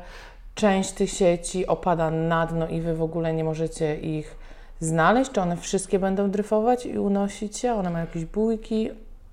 część 0.54 0.92
tych 0.92 1.10
sieci 1.10 1.66
opada 1.66 2.10
na 2.10 2.46
dno 2.46 2.68
i 2.68 2.80
wy 2.80 2.94
w 2.94 3.02
ogóle 3.02 3.32
nie 3.32 3.44
możecie 3.44 3.96
ich 3.96 4.36
znaleźć? 4.80 5.30
Czy 5.30 5.40
one 5.40 5.56
wszystkie 5.56 5.98
będą 5.98 6.30
dryfować 6.30 6.86
i 6.86 6.98
unosić 6.98 7.58
się? 7.58 7.72
One 7.74 7.90
mają 7.90 8.06
jakieś 8.06 8.24
bójki? 8.24 8.90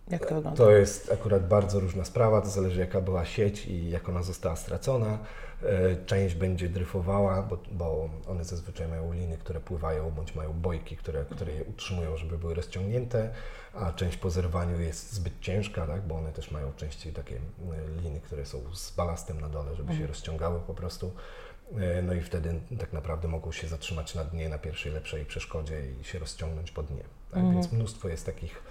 Jak 0.10 0.26
to 0.26 0.36
wygląda? 0.36 0.58
To 0.58 0.72
jest 0.72 1.12
akurat 1.12 1.48
bardzo 1.48 1.80
różna 1.80 2.06
sprawa, 2.06 2.41
to 2.41 2.50
zależy 2.50 2.80
jaka 2.80 3.02
była 3.02 3.26
sieć 3.26 3.65
i 3.65 3.89
jak 3.89 4.10
ona 4.10 4.24
została 4.24 4.56
stracona. 4.56 5.20
E, 5.63 6.06
Część 6.06 6.36
będzie 6.36 6.70
dryfowała, 6.70 7.41
bo, 7.41 7.58
bo 7.72 8.10
one 8.28 8.43
zazwyczaj 8.43 8.88
mają 8.88 9.13
liny, 9.13 9.38
które 9.38 9.60
pływają, 9.60 10.12
bądź 10.12 10.36
mają 10.36 10.54
bojki, 10.54 10.98
które, 10.98 11.26
które 11.26 11.52
je 11.54 11.63
utrzymują, 11.63 12.17
żeby 12.17 12.38
były 12.38 12.54
rozciągnięte, 12.54 13.30
a 13.74 13.91
część 13.91 14.17
po 14.17 14.30
zerwaniu 14.30 14.80
jest 14.82 15.13
zbyt 15.13 15.34
ciężka, 15.41 15.88
tak, 15.88 16.02
bo 16.02 16.15
one 16.15 16.32
też 16.32 16.52
mają 16.52 16.74
częściej 16.74 17.13
takie 17.13 17.36
e, 17.36 18.02
liny, 18.02 18.20
które 18.22 18.46
są 18.46 18.62
z 18.76 18.91
balastem 18.91 19.41
na 19.41 19.50
dole, 19.50 19.76
żeby 19.76 19.96
się 19.96 20.08
rozciągały 20.08 20.60
po 20.60 20.74
prostu. 20.74 21.12
E, 21.78 22.02
No 22.02 22.13
i 22.13 22.22
wtedy 22.22 22.60
tak 22.80 22.93
naprawdę 22.93 23.28
mogą 23.28 23.52
się 23.52 23.67
zatrzymać 23.67 24.15
na 24.15 24.24
dnie, 24.24 24.50
na 24.50 24.58
pierwszej 24.58 24.91
lepszej 24.91 25.26
przeszkodzie 25.26 25.82
i 26.02 26.04
się 26.04 26.20
rozciągnąć 26.20 26.72
po 26.72 26.84
dnie. 26.84 27.04
Tak? 27.32 27.43
Więc 27.54 27.72
mnóstwo 27.72 28.10
jest 28.10 28.26
takich 28.26 28.62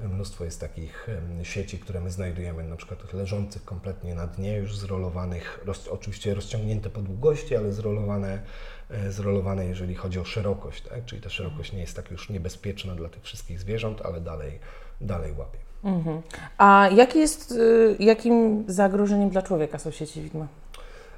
Mnóstwo 0.00 0.44
jest 0.44 0.60
takich 0.60 1.06
sieci, 1.42 1.78
które 1.78 2.00
my 2.00 2.10
znajdujemy, 2.10 2.64
na 2.64 2.76
przykład 2.76 3.12
leżących 3.12 3.64
kompletnie 3.64 4.14
na 4.14 4.26
dnie, 4.26 4.56
już 4.56 4.78
zrolowanych, 4.78 5.60
roz, 5.64 5.88
oczywiście 5.88 6.34
rozciągnięte 6.34 6.90
po 6.90 7.00
długości, 7.00 7.56
ale 7.56 7.72
zrolowane, 7.72 8.42
e, 8.90 9.12
zrolowane 9.12 9.66
jeżeli 9.66 9.94
chodzi 9.94 10.18
o 10.18 10.24
szerokość, 10.24 10.82
tak? 10.82 11.04
czyli 11.04 11.22
ta 11.22 11.30
szerokość 11.30 11.72
nie 11.72 11.80
jest 11.80 11.96
tak 11.96 12.10
już 12.10 12.30
niebezpieczna 12.30 12.94
dla 12.94 13.08
tych 13.08 13.22
wszystkich 13.22 13.60
zwierząt, 13.60 14.02
ale 14.04 14.20
dalej, 14.20 14.58
dalej 15.00 15.32
łapie. 15.38 15.58
Mhm. 15.84 16.22
A 16.58 16.88
jaki 16.94 17.18
jest, 17.18 17.52
y, 17.52 17.96
jakim 17.98 18.64
zagrożeniem 18.68 19.30
dla 19.30 19.42
człowieka 19.42 19.78
są 19.78 19.90
sieci 19.90 20.22
widma? 20.22 20.46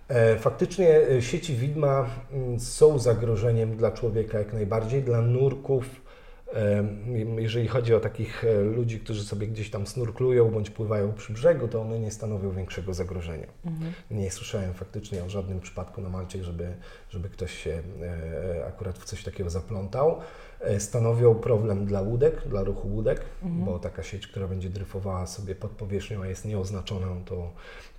E, 0.09 0.37
Faktycznie 0.37 0.89
e, 0.89 1.23
sieci 1.23 1.55
widma 1.55 2.07
mm, 2.33 2.61
są 2.61 2.99
zagrożeniem 2.99 3.77
dla 3.77 3.91
człowieka 3.91 4.39
jak 4.39 4.53
najbardziej, 4.53 5.03
dla 5.03 5.21
nurków. 5.21 6.08
Jeżeli 7.39 7.69
chodzi 7.69 7.95
o 7.95 8.01
takich 8.01 8.45
e, 8.45 8.61
ludzi, 8.61 9.01
którzy 9.01 9.25
sobie 9.25 9.47
gdzieś 9.47 9.71
tam 9.71 9.87
snurklują 9.87 10.51
bądź 10.51 10.71
pływają 10.71 11.13
przy 11.13 11.33
brzegu, 11.33 11.69
to 11.69 11.81
one 11.81 11.99
nie 12.01 12.11
stanowią 12.11 12.51
większego 12.53 12.95
zagrożenia. 12.95 13.47
Nie 14.11 14.31
słyszałem 14.31 14.75
faktycznie 14.75 15.25
o 15.25 15.29
żadnym 15.29 15.61
przypadku 15.61 16.01
na 16.01 16.09
Malcie, 16.09 16.45
żeby, 16.45 16.75
żeby 17.11 17.29
ktoś 17.29 17.55
się 17.59 17.83
e, 18.03 18.67
akurat 18.67 18.99
w 18.99 19.05
coś 19.05 19.25
takiego 19.25 19.51
zaplątał. 19.51 20.21
E, 20.61 20.81
Stanowią 20.81 21.35
problem 21.35 21.87
dla 21.87 22.01
łódek, 22.01 22.49
dla 22.49 22.63
ruchu 22.63 22.89
łódek, 22.89 23.21
bo 23.43 23.79
taka 23.79 24.03
sieć, 24.03 24.27
która 24.27 24.49
będzie 24.49 24.71
dryfowała 24.71 25.27
sobie 25.27 25.55
pod 25.55 25.71
powierzchnią, 25.71 26.23
a 26.23 26.27
jest 26.27 26.45
nieoznaczona, 26.45 27.07
to, 27.25 27.51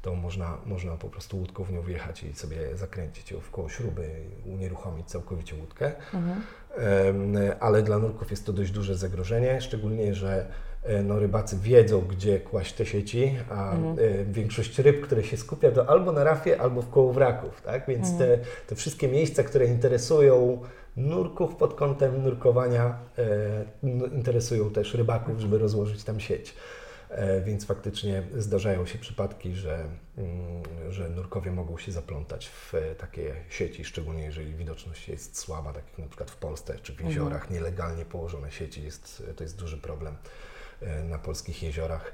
to 0.01 0.15
można, 0.15 0.57
można 0.65 0.95
po 0.97 1.09
prostu 1.09 1.37
łódką 1.37 1.63
w 1.63 1.71
nią 1.71 1.81
wjechać 1.81 2.23
i 2.23 2.33
sobie 2.33 2.77
zakręcić 2.77 3.31
ją 3.31 3.39
w 3.39 3.51
koło 3.51 3.69
śruby 3.69 4.09
i 4.45 4.49
unieruchomić 4.49 5.07
całkowicie 5.07 5.55
łódkę. 5.55 5.91
Em, 6.13 6.41
Ale 7.59 7.83
dla 7.83 7.99
nurków 7.99 8.31
jest 8.31 8.45
to 8.45 8.53
dość 8.53 8.71
duże 8.71 8.95
zagrożenie, 8.95 9.61
szczególnie, 9.61 10.15
że 10.15 10.45
e, 10.83 11.03
no, 11.03 11.19
rybacy 11.19 11.57
wiedzą, 11.63 12.01
gdzie 12.01 12.39
kłaść 12.39 12.73
te 12.73 12.85
sieci, 12.85 13.35
a 13.49 13.73
e, 13.73 13.77
większość 14.25 14.79
ryb, 14.79 15.01
które 15.01 15.23
się 15.23 15.37
skupia, 15.37 15.71
to 15.71 15.89
albo 15.89 16.11
na 16.11 16.23
rafie, 16.23 16.61
albo 16.61 16.81
w 16.81 16.89
koło 16.89 17.13
wraków, 17.13 17.61
tak? 17.61 17.87
Więc 17.87 18.17
te, 18.17 18.37
te 18.67 18.75
wszystkie 18.75 19.07
miejsca, 19.07 19.43
które 19.43 19.65
interesują 19.65 20.61
nurków 20.97 21.55
pod 21.55 21.73
kątem 21.73 22.23
nurkowania, 22.23 22.97
e, 23.17 23.65
interesują 24.15 24.69
też 24.69 24.93
rybaków, 24.93 25.39
żeby 25.39 25.57
rozłożyć 25.57 26.03
tam 26.03 26.19
sieć. 26.19 26.55
E, 27.09 27.41
Więc 27.41 27.65
faktycznie 27.65 28.23
zdarzają 28.37 28.85
się 28.85 28.99
przypadki, 28.99 29.55
że, 29.55 29.85
mm, 30.17 30.63
że 30.89 31.09
nurkowie 31.09 31.51
mogą 31.51 31.77
się 31.77 31.91
zaplątać 31.91 32.47
w 32.47 32.75
e, 32.75 32.95
takie 32.95 33.35
sieci, 33.49 33.85
szczególnie 33.85 34.23
jeżeli 34.23 34.55
widoczność 34.55 35.09
jest 35.09 35.37
słaba, 35.37 35.73
tak 35.73 35.83
jak 35.89 35.97
na 35.99 36.07
przykład 36.07 36.31
w 36.31 36.37
Polsce 36.37 36.79
czy 36.79 36.93
w 36.93 37.01
jeziorach, 37.01 37.49
nielegalnie 37.49 38.05
położone 38.05 38.51
sieci, 38.51 38.83
jest, 38.83 39.23
to 39.35 39.43
jest 39.43 39.57
duży 39.57 39.77
problem 39.77 40.17
e, 40.81 41.03
na 41.03 41.19
polskich 41.19 41.63
jeziorach. 41.63 42.13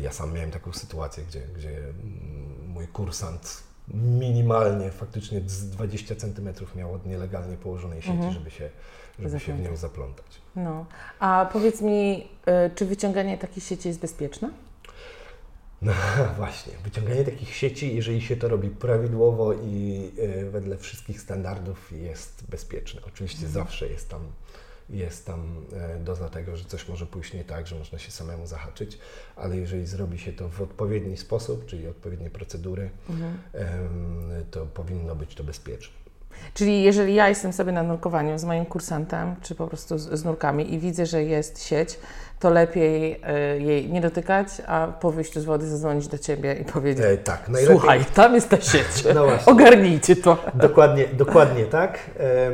Ja 0.00 0.12
sam 0.12 0.32
miałem 0.32 0.50
taką 0.50 0.72
sytuację, 0.72 1.24
gdzie, 1.24 1.40
gdzie 1.40 1.78
mm, 1.78 2.66
mój 2.66 2.88
kursant 2.88 3.62
minimalnie, 3.94 4.90
faktycznie 4.90 5.40
z 5.46 5.70
20 5.70 6.14
centymetrów 6.14 6.76
miał 6.76 6.94
od 6.94 7.06
nielegalnie 7.06 7.56
położonej 7.56 8.02
sieci, 8.02 8.32
żeby 8.32 8.50
się, 8.50 8.70
żeby 9.18 9.40
się 9.40 9.54
w 9.54 9.60
nią 9.60 9.76
zaplątać. 9.76 10.26
No. 10.56 10.86
A 11.18 11.48
powiedz 11.52 11.80
mi, 11.80 12.28
y, 12.66 12.74
czy 12.74 12.86
wyciąganie 12.86 13.38
takiej 13.38 13.62
sieci 13.62 13.88
jest 13.88 14.00
bezpieczne? 14.00 14.50
No 15.82 15.92
właśnie, 16.36 16.72
wyciąganie 16.84 17.24
takich 17.24 17.54
sieci, 17.54 17.96
jeżeli 17.96 18.20
się 18.20 18.36
to 18.36 18.48
robi 18.48 18.68
prawidłowo 18.68 19.52
i 19.52 20.10
y, 20.18 20.50
wedle 20.50 20.76
wszystkich 20.76 21.20
standardów 21.20 21.92
jest 21.92 22.44
bezpieczne. 22.48 23.00
Oczywiście 23.06 23.48
zawsze 23.48 23.88
jest 23.88 24.08
tam, 24.08 24.20
jest 24.90 25.26
tam 25.26 25.40
y, 26.00 26.04
doza 26.04 26.28
tego, 26.28 26.56
że 26.56 26.64
coś 26.64 26.88
może 26.88 27.06
pójść 27.06 27.32
nie 27.32 27.44
tak, 27.44 27.66
że 27.66 27.76
można 27.76 27.98
się 27.98 28.10
samemu 28.10 28.46
zahaczyć, 28.46 28.98
ale 29.36 29.56
jeżeli 29.56 29.86
zrobi 29.86 30.18
się 30.18 30.32
to 30.32 30.48
w 30.48 30.62
odpowiedni 30.62 31.16
sposób, 31.16 31.66
czyli 31.66 31.88
odpowiednie 31.88 32.30
procedury, 32.30 32.90
em, 33.52 34.30
to 34.50 34.66
powinno 34.66 35.16
być 35.16 35.34
to 35.34 35.44
bezpieczne. 35.44 36.00
Czyli 36.54 36.82
jeżeli 36.82 37.14
ja 37.14 37.28
jestem 37.28 37.52
sobie 37.52 37.72
na 37.72 37.82
nurkowaniu 37.82 38.38
z 38.38 38.44
moim 38.44 38.66
kursantem, 38.66 39.34
czy 39.42 39.54
po 39.54 39.66
prostu 39.66 39.98
z, 39.98 40.02
z 40.02 40.24
nurkami 40.24 40.74
i 40.74 40.78
widzę, 40.78 41.06
że 41.06 41.24
jest 41.24 41.62
sieć, 41.62 41.98
to 42.40 42.50
lepiej 42.50 43.12
y, 43.12 43.62
jej 43.62 43.90
nie 43.90 44.00
dotykać, 44.00 44.48
a 44.66 44.86
po 45.00 45.10
wyjściu 45.10 45.40
z 45.40 45.44
wody 45.44 45.68
zadzwonić 45.68 46.08
do 46.08 46.18
Ciebie 46.18 46.54
i 46.54 46.64
powiedzieć 46.64 47.04
E, 47.04 47.16
tak, 47.16 47.48
najlepiej. 47.48 47.78
Słuchaj, 47.78 48.04
tam 48.14 48.34
jest 48.34 48.48
ta 48.48 48.60
sieć, 48.72 49.04
No 49.14 49.26
ogarnijcie 49.46 50.16
to. 50.16 50.44
Dokładnie, 50.54 51.06
dokładnie 51.06 51.64
tak. 51.64 51.98
E, 52.20 52.50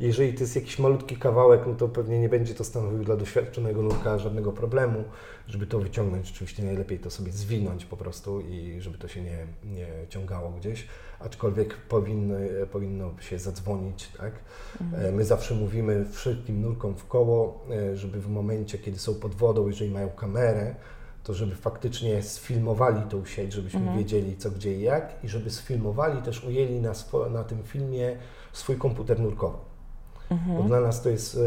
Jeżeli 0.00 0.34
to 0.34 0.40
jest 0.40 0.56
jakiś 0.56 0.78
malutki 0.78 1.16
kawałek, 1.16 1.60
no 1.66 1.74
to 1.74 1.88
pewnie 1.88 2.20
nie 2.20 2.28
będzie 2.28 2.54
to 2.54 2.64
stanowił 2.64 3.04
dla 3.04 3.16
doświadczonego 3.16 3.82
nurka 3.82 4.18
żadnego 4.18 4.52
problemu. 4.52 5.04
Żeby 5.46 5.66
to 5.66 5.78
wyciągnąć, 5.78 6.30
oczywiście 6.30 6.62
najlepiej 6.62 6.98
to 6.98 7.10
sobie 7.10 7.32
zwinąć 7.32 7.84
po 7.84 7.96
prostu 7.96 8.40
i 8.40 8.80
żeby 8.80 8.98
to 8.98 9.08
się 9.08 9.22
nie, 9.22 9.46
nie 9.64 9.88
ciągało 10.08 10.50
gdzieś. 10.50 10.86
Aczkolwiek 11.20 11.76
powinny, 11.76 12.66
powinno 12.72 13.10
się 13.20 13.38
zadzwonić, 13.38 14.08
tak? 14.18 14.32
E, 14.94 15.12
My 15.12 15.24
zawsze 15.24 15.54
mówimy 15.54 16.06
wszystkim 16.12 16.60
nurkom 16.60 16.96
w 16.96 17.06
koło, 17.06 17.64
e, 17.70 17.96
żeby 17.96 18.20
w 18.20 18.28
momencie, 18.28 18.78
kiedy 18.78 18.98
są 18.98 19.14
pod 19.14 19.34
wodą, 19.34 19.66
jeżeli 19.66 19.90
mają 19.90 20.08
kamerę, 20.08 20.74
to 21.24 21.34
żeby 21.34 21.54
faktycznie 21.54 22.22
sfilmowali 22.22 23.02
tą 23.02 23.24
sieć, 23.24 23.52
żebyśmy 23.52 23.96
wiedzieli 23.96 24.36
co, 24.36 24.50
gdzie 24.50 24.76
i 24.76 24.82
jak 24.82 25.24
i 25.24 25.28
żeby 25.28 25.50
sfilmowali, 25.50 26.22
też 26.22 26.44
ujęli 26.44 26.80
na, 26.80 26.92
na 27.30 27.44
tym 27.44 27.62
filmie 27.62 28.16
swój 28.52 28.76
komputer 28.76 29.20
nurkowy. 29.20 29.75
Bo 30.30 30.62
dla 30.62 30.80
nas 30.80 31.02
to 31.02 31.08
jest, 31.08 31.38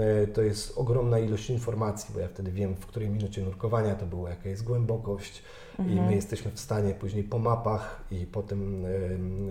e, 0.00 0.26
to 0.26 0.42
jest 0.42 0.78
ogromna 0.78 1.18
ilość 1.18 1.50
informacji, 1.50 2.14
bo 2.14 2.20
ja 2.20 2.28
wtedy 2.28 2.52
wiem, 2.52 2.74
w 2.74 2.86
której 2.86 3.08
minucie 3.08 3.42
nurkowania 3.42 3.94
to 3.94 4.06
było, 4.06 4.28
jaka 4.28 4.48
jest 4.48 4.64
głębokość 4.64 5.42
i 5.78 6.00
my 6.00 6.14
jesteśmy 6.14 6.50
w 6.50 6.60
stanie 6.60 6.94
później 6.94 7.24
po 7.24 7.38
mapach 7.38 8.00
i 8.10 8.26
po 8.26 8.42
tym, 8.42 8.84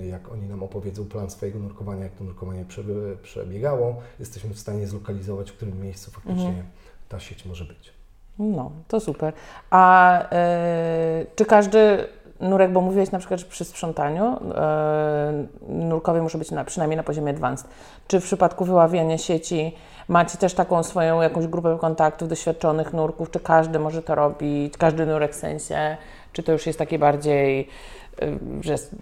jak 0.10 0.32
oni 0.32 0.48
nam 0.48 0.64
opowiedzą 0.64 1.06
plan 1.06 1.30
swojego 1.30 1.60
nurkowania, 1.60 2.04
jak 2.04 2.14
to 2.14 2.24
nurkowanie 2.24 2.66
przebiegało, 3.24 3.96
jesteśmy 4.20 4.54
w 4.54 4.60
stanie 4.60 4.88
zlokalizować, 4.88 5.52
w 5.52 5.54
którym 5.54 5.82
miejscu 5.82 6.12
faktycznie 6.12 6.64
ta 7.10 7.20
sieć 7.20 7.46
może 7.46 7.66
być. 7.66 7.98
No, 8.40 8.72
to 8.88 9.00
super. 9.00 9.34
A 9.70 10.22
e, 10.32 11.26
czy 11.36 11.46
każdy 11.46 12.08
nurek, 12.40 12.72
bo 12.72 12.82
mówiłeś 12.82 13.12
na 13.12 13.20
przykład, 13.20 13.40
że 13.40 13.46
przy 13.46 13.66
sprzątaniu 13.66 14.26
e, 14.56 15.46
nurkowie 15.70 16.22
muszą 16.22 16.40
być 16.40 16.52
na, 16.52 16.66
przynajmniej 16.66 16.98
na 16.98 17.04
poziomie 17.04 17.32
advanced. 17.32 17.68
Czy 18.08 18.20
w 18.20 18.24
przypadku 18.24 18.66
wyławiania 18.66 19.18
sieci 19.18 19.76
macie 20.08 20.38
też 20.38 20.54
taką 20.54 20.84
swoją 20.84 21.22
jakąś 21.22 21.48
grupę 21.48 21.78
kontaktów, 21.82 22.30
doświadczonych 22.30 22.94
nurków? 22.94 23.32
Czy 23.32 23.40
każdy 23.40 23.80
może 23.80 24.02
to 24.02 24.16
robić? 24.16 24.78
Każdy 24.78 25.06
nurek 25.06 25.34
w 25.34 25.36
sensie? 25.36 25.98
Czy 26.34 26.44
to 26.44 26.52
już 26.52 26.68
jest 26.68 26.80
takie 26.80 27.00
bardziej, 27.00 27.68
e, 28.22 28.28
że 28.62 28.72
jest 28.72 28.96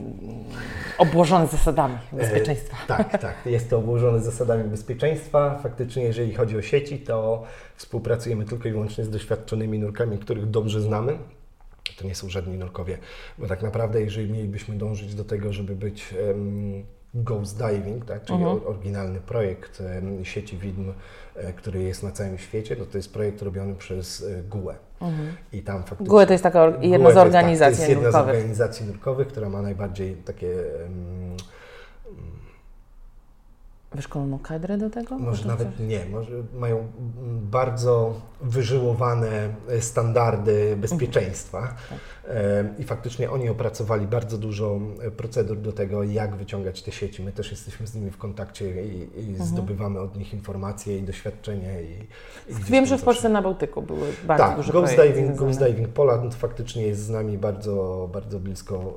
obłożone 0.98 1.48
zasadami 1.48 1.98
bezpieczeństwa? 2.12 2.78
E, 2.84 2.88
tak, 2.88 3.21
tak. 3.21 3.36
Jest 3.45 3.69
to 3.69 3.78
obłożone 3.78 4.19
zasadami 4.19 4.63
bezpieczeństwa. 4.63 5.60
Faktycznie, 5.63 6.04
jeżeli 6.04 6.34
chodzi 6.34 6.58
o 6.58 6.62
sieci, 6.62 7.00
to 7.00 7.43
współpracujemy 7.76 8.45
tylko 8.45 8.67
i 8.67 8.71
wyłącznie 8.71 9.04
z 9.04 9.10
doświadczonymi 9.10 9.80
nurkami, 9.80 10.17
których 10.17 10.50
dobrze 10.50 10.82
znamy. 10.82 11.17
To 11.98 12.08
nie 12.08 12.15
są 12.15 12.30
żadni 12.30 12.58
nurkowie, 12.58 12.98
bo 13.38 13.48
tak 13.48 13.63
naprawdę, 13.63 14.02
jeżeli 14.02 14.32
mielibyśmy 14.32 14.76
dążyć 14.76 15.15
do 15.15 15.24
tego, 15.26 15.54
żeby 15.54 15.76
być 15.76 16.13
Ghost 17.13 17.58
Diving, 17.58 18.06
tak, 18.06 18.24
czyli 18.24 18.43
or- 18.43 18.62
oryginalny 18.67 19.19
projekt 19.19 19.84
sieci 20.24 20.58
widm, 20.58 20.91
e, 21.36 21.54
który 21.54 21.84
jest 21.84 22.04
na 22.04 22.12
całym 22.12 22.38
świecie, 22.38 22.76
to 22.76 22.86
to 22.86 22.98
jest 22.98 23.13
projekt 23.13 23.41
robiony 23.41 23.76
przez 23.76 24.24
e, 24.24 24.43
GUE. 24.43 24.74
I 25.54 25.62
tam 25.62 25.80
faktycznie... 25.84 26.06
GUE 26.08 26.26
to 26.26 26.34
jest 26.34 26.43
taka 26.43 26.63
or- 26.63 26.78
jedna 26.82 26.98
GUE 26.98 26.98
z 26.98 27.00
to 27.02 27.08
jest, 27.08 27.15
tak, 27.15 27.26
organizacji 27.26 27.76
To 27.76 27.82
jest 27.82 27.89
jedna 27.89 28.12
z 28.12 28.13
nurkowych. 28.13 28.36
organizacji 28.36 28.86
nurkowych, 28.86 29.28
która 29.28 29.50
ma 29.50 29.62
najbardziej 29.62 30.15
takie 30.15 30.48
em, 30.86 31.38
wyszkoloną 33.95 34.39
kadrę 34.39 34.77
do 34.77 34.89
tego? 34.89 35.19
Może 35.19 35.47
nawet 35.47 35.67
coś- 35.77 35.88
nie, 35.88 36.05
może 36.05 36.31
mają 36.53 36.88
bardzo 37.51 38.21
wyżyłowane 38.41 39.49
e, 39.69 39.81
standardy 39.81 40.77
bezpieczeństwa 40.77 41.75
E, 42.29 42.73
i 42.77 42.84
faktycznie 42.84 43.31
oni 43.31 43.49
opracowali 43.49 44.08
bardzo 44.08 44.38
dużo 44.38 44.79
e, 45.01 45.12
procedur 45.12 45.58
do 45.58 45.71
tego, 45.71 46.03
jak 46.03 46.36
wyciągać 46.36 46.81
te 46.81 46.91
sieci. 46.91 47.23
My 47.23 47.31
też 47.31 47.51
jesteśmy 47.51 47.88
z 47.88 47.95
nimi 47.95 48.12
w 48.12 48.17
kontakcie 48.17 48.86
i, 48.86 49.19
i 49.19 49.36
zdobywamy 49.36 49.99
od 49.99 50.17
nich 50.17 50.34
informacje 50.34 50.97
i 50.97 51.03
doświadczenie. 51.03 51.84
I, 51.84 51.93
i 52.51 52.55
Wiem, 52.55 52.86
że 52.86 52.97
w 52.97 53.03
Polsce 53.03 53.29
na 53.29 53.41
Bałtyku 53.41 53.81
były 53.81 54.08
bardzo 54.27 54.43
tak, 54.43 54.58
duże 54.58 54.71
Ghost 54.71 54.95
Diving. 54.95 55.36
Ghost 55.36 55.60
Diving 55.60 55.89
Poland 55.89 56.36
faktycznie 56.36 56.88
jest 56.88 57.01
z 57.01 57.10
nami 57.10 57.38
bardzo, 57.38 58.10
bardzo 58.13 58.39
blisko, 58.39 58.93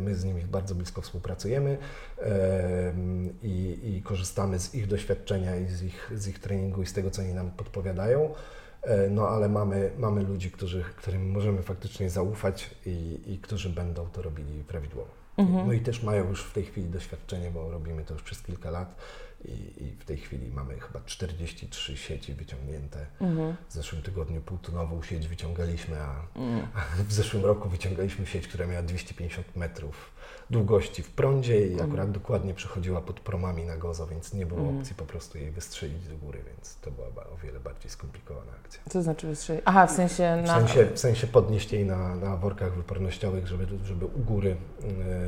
my 0.00 0.14
z 0.14 0.24
nimi 0.24 0.42
bardzo 0.42 0.74
blisko 0.74 1.02
współpracujemy 1.02 1.78
em, 2.18 3.32
i, 3.42 3.78
i 3.82 4.02
korzystamy 4.02 4.23
z 4.58 4.74
ich 4.74 4.86
doświadczenia 4.86 5.56
i 5.56 5.66
z 5.66 5.82
ich, 5.82 6.10
z 6.14 6.28
ich 6.28 6.38
treningu 6.38 6.82
i 6.82 6.86
z 6.86 6.92
tego, 6.92 7.10
co 7.10 7.22
oni 7.22 7.34
nam 7.34 7.50
podpowiadają. 7.50 8.34
E, 8.82 9.10
No 9.10 9.28
ale 9.28 9.48
mamy, 9.48 9.90
mamy 9.98 10.22
ludzi, 10.22 10.50
którzy, 10.50 10.84
którym 10.96 11.30
możemy 11.30 11.62
faktycznie 11.62 12.10
zaufać 12.10 12.70
i, 12.86 13.20
i 13.26 13.38
którzy 13.38 13.70
będą 13.70 14.06
to 14.06 14.22
robili 14.22 14.64
prawidłowo. 14.64 15.10
Mhm. 15.36 15.66
No 15.66 15.72
i 15.72 15.80
też 15.80 16.02
mają 16.02 16.28
już 16.28 16.44
w 16.44 16.52
tej 16.52 16.64
chwili 16.64 16.88
doświadczenie, 16.88 17.50
bo 17.50 17.70
robimy 17.70 18.04
to 18.04 18.14
już 18.14 18.22
przez 18.22 18.42
kilka 18.42 18.70
lat 18.70 18.96
i, 19.44 19.84
i 19.84 19.90
w 19.90 20.04
tej 20.04 20.16
chwili 20.16 20.50
mamy 20.50 20.80
chyba 20.80 21.00
43 21.06 21.96
sieci 21.96 22.34
wyciągnięte. 22.34 23.06
Mhm. 23.20 23.54
W 23.68 23.72
zeszłym 23.72 24.02
tygodniu 24.02 24.40
półtonową 24.40 25.02
sieć 25.02 25.28
wyciągaliśmy, 25.28 26.00
a, 26.00 26.14
Mm. 26.36 26.66
a 26.74 27.02
w 27.08 27.12
zeszłym 27.12 27.44
roku 27.44 27.68
wyciągaliśmy 27.68 28.26
sieć, 28.26 28.48
która 28.48 28.66
miała 28.66 28.82
250 28.82 29.56
metrów 29.56 30.10
długości 30.50 31.02
w 31.02 31.10
prądzie 31.10 31.66
i 31.66 31.72
Mhm. 31.72 31.90
akurat 31.90 32.10
dokładnie 32.10 32.54
przechodziła 32.54 33.00
pod 33.00 33.20
promami 33.20 33.64
na 33.64 33.76
gozo, 33.76 34.06
więc 34.06 34.34
nie 34.34 34.46
było 34.46 34.60
Mhm. 34.60 34.78
opcji 34.78 34.94
po 34.96 35.04
prostu 35.04 35.38
jej 35.38 35.50
wystrzelić 35.50 36.08
do 36.08 36.16
góry, 36.16 36.42
więc 36.46 36.76
to 36.76 36.90
była 36.90 37.06
o 37.08 37.36
wiele 37.42 37.60
bardziej 37.60 37.90
skomplikowana 37.90 38.52
akcja. 38.64 38.80
Co 38.90 39.02
znaczy 39.02 39.26
wystrzelić? 39.26 39.62
Aha, 39.64 39.86
w 39.86 39.90
sensie 39.92 40.42
W 40.44 40.46
na... 40.46 40.58
sensie, 40.58 40.86
w 40.94 40.98
sensie 40.98 41.26
podnieść 41.26 41.72
jej 41.72 41.84
na, 41.86 42.14
na 42.16 42.36
workach 42.36 42.74
wypornościowych, 42.76 43.46
żeby, 43.46 43.66
żeby 43.84 44.06
u 44.06 44.18
góry 44.20 44.56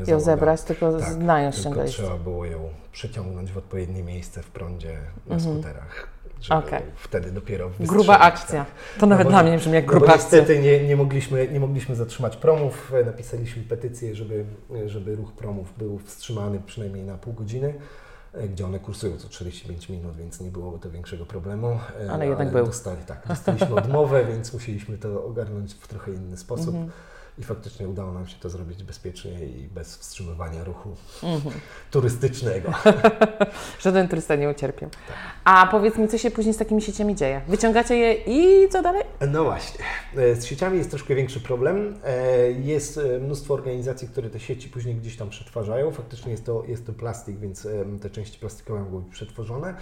e, 0.07 0.11
ją 0.11 0.21
zebrać, 0.21 0.63
tylko 0.63 0.99
Tak, 1.01 1.13
znając 1.13 1.55
Tylko 1.55 1.69
ściągaliście. 1.69 2.03
trzeba 2.03 2.19
było 2.19 2.45
ją 2.47 2.69
przeciągnąć 3.01 3.53
w 3.53 3.59
odpowiednie 3.59 4.03
miejsce 4.03 4.43
w 4.43 4.51
prądzie 4.51 4.99
na 5.27 5.35
Mhm. 5.35 5.55
skuterach, 5.55 6.09
żeby 6.41 6.59
Okej. 6.67 6.83
wtedy 6.97 7.31
dopiero 7.33 7.71
Gruba 7.81 8.19
akcja. 8.19 8.65
tak. 8.65 9.01
To 9.01 9.07
nawet 9.07 9.25
bo- 9.27 9.31
dla 9.31 9.43
mnie 9.43 9.57
brzmi 9.59 9.73
jak 9.73 9.87
No 9.87 9.91
gruba 9.91 10.07
akcja. 10.07 10.39
niestety 10.39 10.59
nie, 10.63 10.85
nie, 10.89 10.97
mogliśmy, 10.97 11.49
nie 11.49 11.61
mogliśmy 11.61 11.95
zatrzymać 11.97 12.37
promów. 12.37 12.93
E, 12.95 13.05
Napisaliśmy 13.05 13.63
petycję, 13.63 14.15
żeby, 14.15 14.45
e, 14.77 14.89
żeby 14.89 15.17
ruch 15.17 15.33
promów 15.33 15.79
był 15.79 15.99
wstrzymany 15.99 16.61
przynajmniej 16.67 17.05
na 17.05 17.19
pół 17.19 17.33
godziny, 17.33 17.75
e, 18.35 18.49
gdzie 18.49 18.67
one 18.67 18.79
kursują 18.79 19.17
co 19.17 19.29
45 19.29 19.89
minut, 19.89 20.17
więc 20.17 20.41
nie 20.41 20.51
było 20.51 20.79
to 20.79 20.91
większego 20.91 21.27
problemu. 21.27 21.79
E, 22.07 22.11
Ale 22.13 22.27
jednak 22.27 22.51
był. 22.53 22.67
Dostali, 22.67 23.01
tak, 23.07 23.23
dostaliśmy 23.29 23.75
odmowę, 23.85 24.25
więc 24.25 24.53
musieliśmy 24.53 24.99
to 24.99 25.25
ogarnąć 25.25 25.75
w 25.75 25.89
trochę 25.89 26.13
inny 26.13 26.37
sposób. 26.37 26.69
Mhm. 26.75 26.91
I 27.39 27.43
faktycznie 27.45 27.89
udało 27.89 28.13
nam 28.13 28.27
się 28.27 28.37
to 28.41 28.51
zrobić 28.51 28.83
bezpiecznie 28.83 29.45
i 29.47 29.69
bez 29.75 29.97
wstrzymywania 29.97 30.65
ruchu 30.65 30.97
Mhm. 31.23 31.55
turystycznego. 31.91 32.73
Żaden 33.81 34.09
turysta 34.09 34.37
nie 34.37 34.49
ucierpiał. 34.51 34.91
A 35.45 35.67
powiedz 35.71 35.97
mi, 35.99 36.09
co 36.09 36.19
się 36.19 36.31
później 36.31 36.55
z 36.55 36.57
takimi 36.59 36.83
sieciami 36.83 37.15
dzieje? 37.15 37.41
Wyciągacie 37.49 37.97
je 37.97 38.15
i 38.15 38.69
co 38.69 38.83
dalej? 38.83 39.03
No 39.29 39.45
właśnie. 39.45 39.85
E, 40.17 40.35
Z 40.35 40.45
sieciami 40.45 40.79
jest 40.79 40.91
troszkę 40.91 41.15
większy 41.15 41.41
problem. 41.41 41.95
E, 42.05 42.51
Jest 42.51 42.99
e, 42.99 43.19
mnóstwo 43.19 43.55
organizacji, 43.55 44.09
które 44.09 44.31
te 44.31 44.41
sieci 44.41 44.69
później 44.69 44.95
gdzieś 44.95 45.17
tam 45.17 45.31
przetwarzają. 45.31 45.91
Faktycznie 45.91 46.31
jest 46.33 46.45
to, 46.47 46.65
jest 46.69 46.87
to 46.87 46.93
plastik, 46.93 47.39
więc 47.39 47.69
te 48.03 48.11
części 48.11 48.39
plastikowe 48.39 48.81
mogą 48.81 49.01
być 49.01 49.13
przetworzone. 49.13 49.75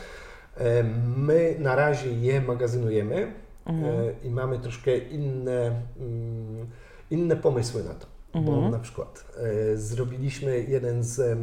My 1.16 1.56
na 1.58 1.76
razie 1.76 2.12
je 2.12 2.40
magazynujemy 2.40 3.32
Mhm. 3.66 3.94
i 4.22 4.30
mamy 4.30 4.58
troszkę 4.58 4.98
inne, 4.98 5.82
mm, 6.00 6.66
inne 7.10 7.36
pomysły 7.36 7.84
na 7.84 7.94
to. 7.94 8.06
Bo 8.34 8.52
Mhm. 8.54 8.70
na 8.70 8.78
przykład 8.78 9.24
e, 9.72 9.76
zrobiliśmy 9.76 10.64
jeden 10.68 11.02
z 11.02 11.38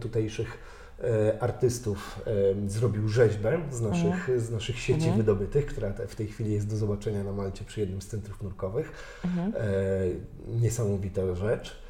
tutejszych 0.00 0.58
e, 1.04 1.42
artystów 1.42 2.20
zrobił 2.66 3.08
rzeźbę 3.08 3.60
z 3.72 3.80
naszych, 3.80 4.30
z 4.40 4.50
naszych 4.50 4.78
sieci 4.78 5.00
Mhm. 5.00 5.16
wydobytych, 5.16 5.66
która 5.66 5.90
te, 5.90 6.06
w 6.06 6.14
tej 6.16 6.26
chwili 6.26 6.52
jest 6.52 6.68
do 6.70 6.76
zobaczenia 6.76 7.24
na 7.24 7.32
Malcie 7.32 7.64
przy 7.64 7.80
jednym 7.80 8.02
z 8.02 8.06
centrów 8.06 8.42
nurkowych. 8.42 8.92
Mhm. 9.24 9.52
E, 9.56 9.60
niesamowita 10.60 11.34
rzecz. 11.34 11.84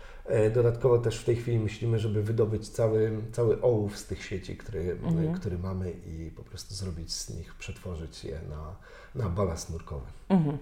Dodatkowo 0.54 0.98
też 0.98 1.18
w 1.18 1.24
tej 1.24 1.36
chwili 1.36 1.58
myślimy, 1.58 1.98
żeby 1.98 2.22
wydobyć 2.22 2.68
cały, 2.68 3.10
cały 3.32 3.60
ołów 3.62 3.98
z 3.98 4.06
tych 4.06 4.24
sieci, 4.24 4.56
który, 4.56 4.98
Mhm. 5.02 5.34
który 5.34 5.58
mamy 5.58 5.90
i 5.90 6.30
po 6.30 6.42
prostu 6.42 6.74
zrobić 6.74 7.12
z 7.12 7.30
nich, 7.30 7.54
przetworzyć 7.54 8.24
je 8.24 8.40
na, 8.50 8.76
na 9.24 9.28
balast 9.30 9.70
nurkowy. 9.70 10.06
Mhm. 10.28 10.58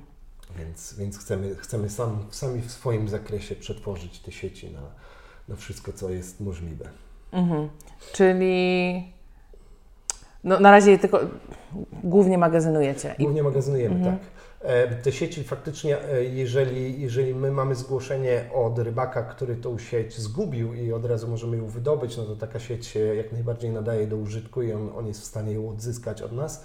Więc, 0.58 0.94
więc 0.98 1.18
chcemy, 1.18 1.54
chcemy 1.56 1.90
sam, 1.90 2.18
sami 2.30 2.60
w 2.62 2.70
swoim 2.72 3.08
zakresie 3.08 3.54
przetworzyć 3.56 4.20
te 4.20 4.32
sieci 4.32 4.70
na, 4.70 4.80
na 5.48 5.56
wszystko, 5.56 5.92
co 5.92 6.10
jest 6.10 6.40
możliwe. 6.40 6.88
Mhm. 7.32 7.68
Czyli 8.12 9.12
no, 10.44 10.60
na 10.60 10.70
razie 10.70 10.98
tylko 10.98 11.20
głównie 12.04 12.38
magazynujecie. 12.38 13.14
Głównie 13.20 13.42
magazynujemy, 13.42 13.94
Mhm. 13.96 14.18
tak. 14.18 14.26
E, 14.60 14.88
Te 14.96 15.12
sieci 15.12 15.44
faktycznie, 15.44 16.04
e, 16.04 16.24
jeżeli, 16.24 17.00
jeżeli 17.00 17.34
my 17.34 17.50
mamy 17.50 17.74
zgłoszenie 17.74 18.44
od 18.54 18.78
rybaka, 18.78 19.22
który 19.22 19.56
tą 19.56 19.78
sieć 19.78 20.18
zgubił 20.18 20.74
i 20.74 20.92
od 20.92 21.04
razu 21.04 21.28
możemy 21.28 21.56
ją 21.56 21.66
wydobyć, 21.66 22.16
no 22.16 22.24
to 22.24 22.36
taka 22.36 22.60
sieć 22.60 22.86
się 22.86 23.00
jak 23.00 23.32
najbardziej 23.32 23.70
nadaje 23.70 24.06
do 24.06 24.16
użytku 24.16 24.62
i 24.62 24.72
on, 24.72 24.90
on 24.96 25.06
jest 25.06 25.20
w 25.20 25.24
stanie 25.24 25.52
ją 25.52 25.68
odzyskać 25.68 26.22
od 26.22 26.32
nas. 26.32 26.64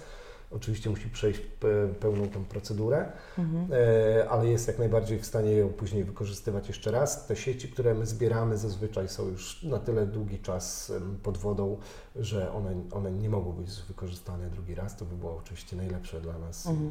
Oczywiście 0.50 0.90
musi 0.90 1.08
przejść 1.08 1.40
pe- 1.60 1.94
pełną 1.94 2.28
tą 2.28 2.44
procedurę, 2.44 3.12
mhm. 3.38 3.68
e, 3.72 4.28
ale 4.28 4.46
jest 4.48 4.68
jak 4.68 4.78
najbardziej 4.78 5.18
w 5.18 5.26
stanie 5.26 5.52
ją 5.52 5.68
później 5.68 6.04
wykorzystywać 6.04 6.68
jeszcze 6.68 6.90
raz. 6.90 7.26
Te 7.26 7.36
sieci, 7.36 7.68
które 7.68 7.94
my 7.94 8.06
zbieramy 8.06 8.58
zazwyczaj 8.58 9.08
są 9.08 9.28
już 9.28 9.62
na 9.62 9.78
tyle 9.78 10.06
długi 10.06 10.38
czas 10.38 10.92
pod 11.22 11.38
wodą, 11.38 11.78
że 12.16 12.52
one, 12.52 12.74
one 12.92 13.10
nie 13.12 13.28
mogą 13.28 13.52
być 13.52 13.70
wykorzystane 13.88 14.50
drugi 14.50 14.74
raz. 14.74 14.96
To 14.96 15.04
by 15.04 15.16
było 15.16 15.36
oczywiście 15.36 15.76
najlepsze 15.76 16.20
dla 16.20 16.38
nas 16.38 16.66
Mhm. 16.66 16.90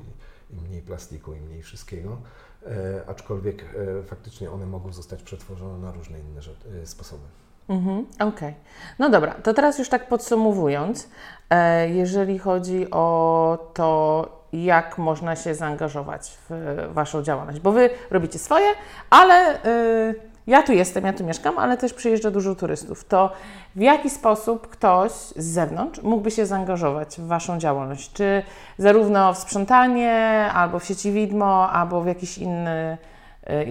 i, 0.51 0.55
i 0.55 0.61
mniej 0.61 0.81
plastiku, 0.81 1.33
i 1.33 1.39
mniej 1.41 1.61
wszystkiego. 1.61 2.21
E, 2.65 3.01
aczkolwiek 3.07 3.65
e, 3.99 4.03
faktycznie 4.03 4.51
one 4.51 4.65
mogą 4.65 4.93
zostać 4.93 5.23
przetworzone 5.23 5.79
na 5.79 5.91
różne 5.91 6.19
inne 6.19 6.41
sposoby. 6.85 7.23
Mhm, 7.69 8.05
Okej. 8.19 8.53
No 8.99 9.09
dobra, 9.09 9.35
to 9.43 9.53
teraz 9.53 9.79
już 9.79 9.89
tak 9.89 10.07
podsumowując, 10.07 11.09
e, 11.49 11.89
jeżeli 11.89 12.39
chodzi 12.39 12.91
o 12.91 13.71
to, 13.73 14.29
jak 14.53 14.97
można 14.97 15.35
się 15.35 15.55
zaangażować 15.55 16.37
w 16.49 16.79
Waszą 16.93 17.23
działalność, 17.23 17.59
bo 17.59 17.71
Wy 17.71 17.89
robicie 18.11 18.39
swoje, 18.39 18.67
ale 19.09 19.65
y, 19.65 20.15
ja 20.47 20.63
tu 20.63 20.73
jestem, 20.73 21.05
ja 21.05 21.13
tu 21.13 21.23
mieszkam, 21.23 21.59
ale 21.59 21.77
też 21.77 21.93
przyjeżdża 21.93 22.31
dużo 22.31 22.55
turystów, 22.55 23.03
to 23.03 23.31
w 23.75 23.81
jaki 23.81 24.09
sposób 24.09 24.67
ktoś 24.67 25.11
z 25.11 25.45
zewnątrz 25.45 26.01
mógłby 26.01 26.31
się 26.31 26.45
zaangażować 26.45 27.15
w 27.17 27.27
Waszą 27.27 27.59
działalność? 27.59 28.13
Czy 28.13 28.43
zarówno 28.77 29.33
w 29.33 29.37
sprzątanie, 29.37 30.11
albo 30.53 30.79
w 30.79 30.85
sieci 30.85 31.11
widmo, 31.11 31.71
albo 31.71 32.01
w 32.01 32.07
jakiś 32.07 32.37
inny, 32.37 32.97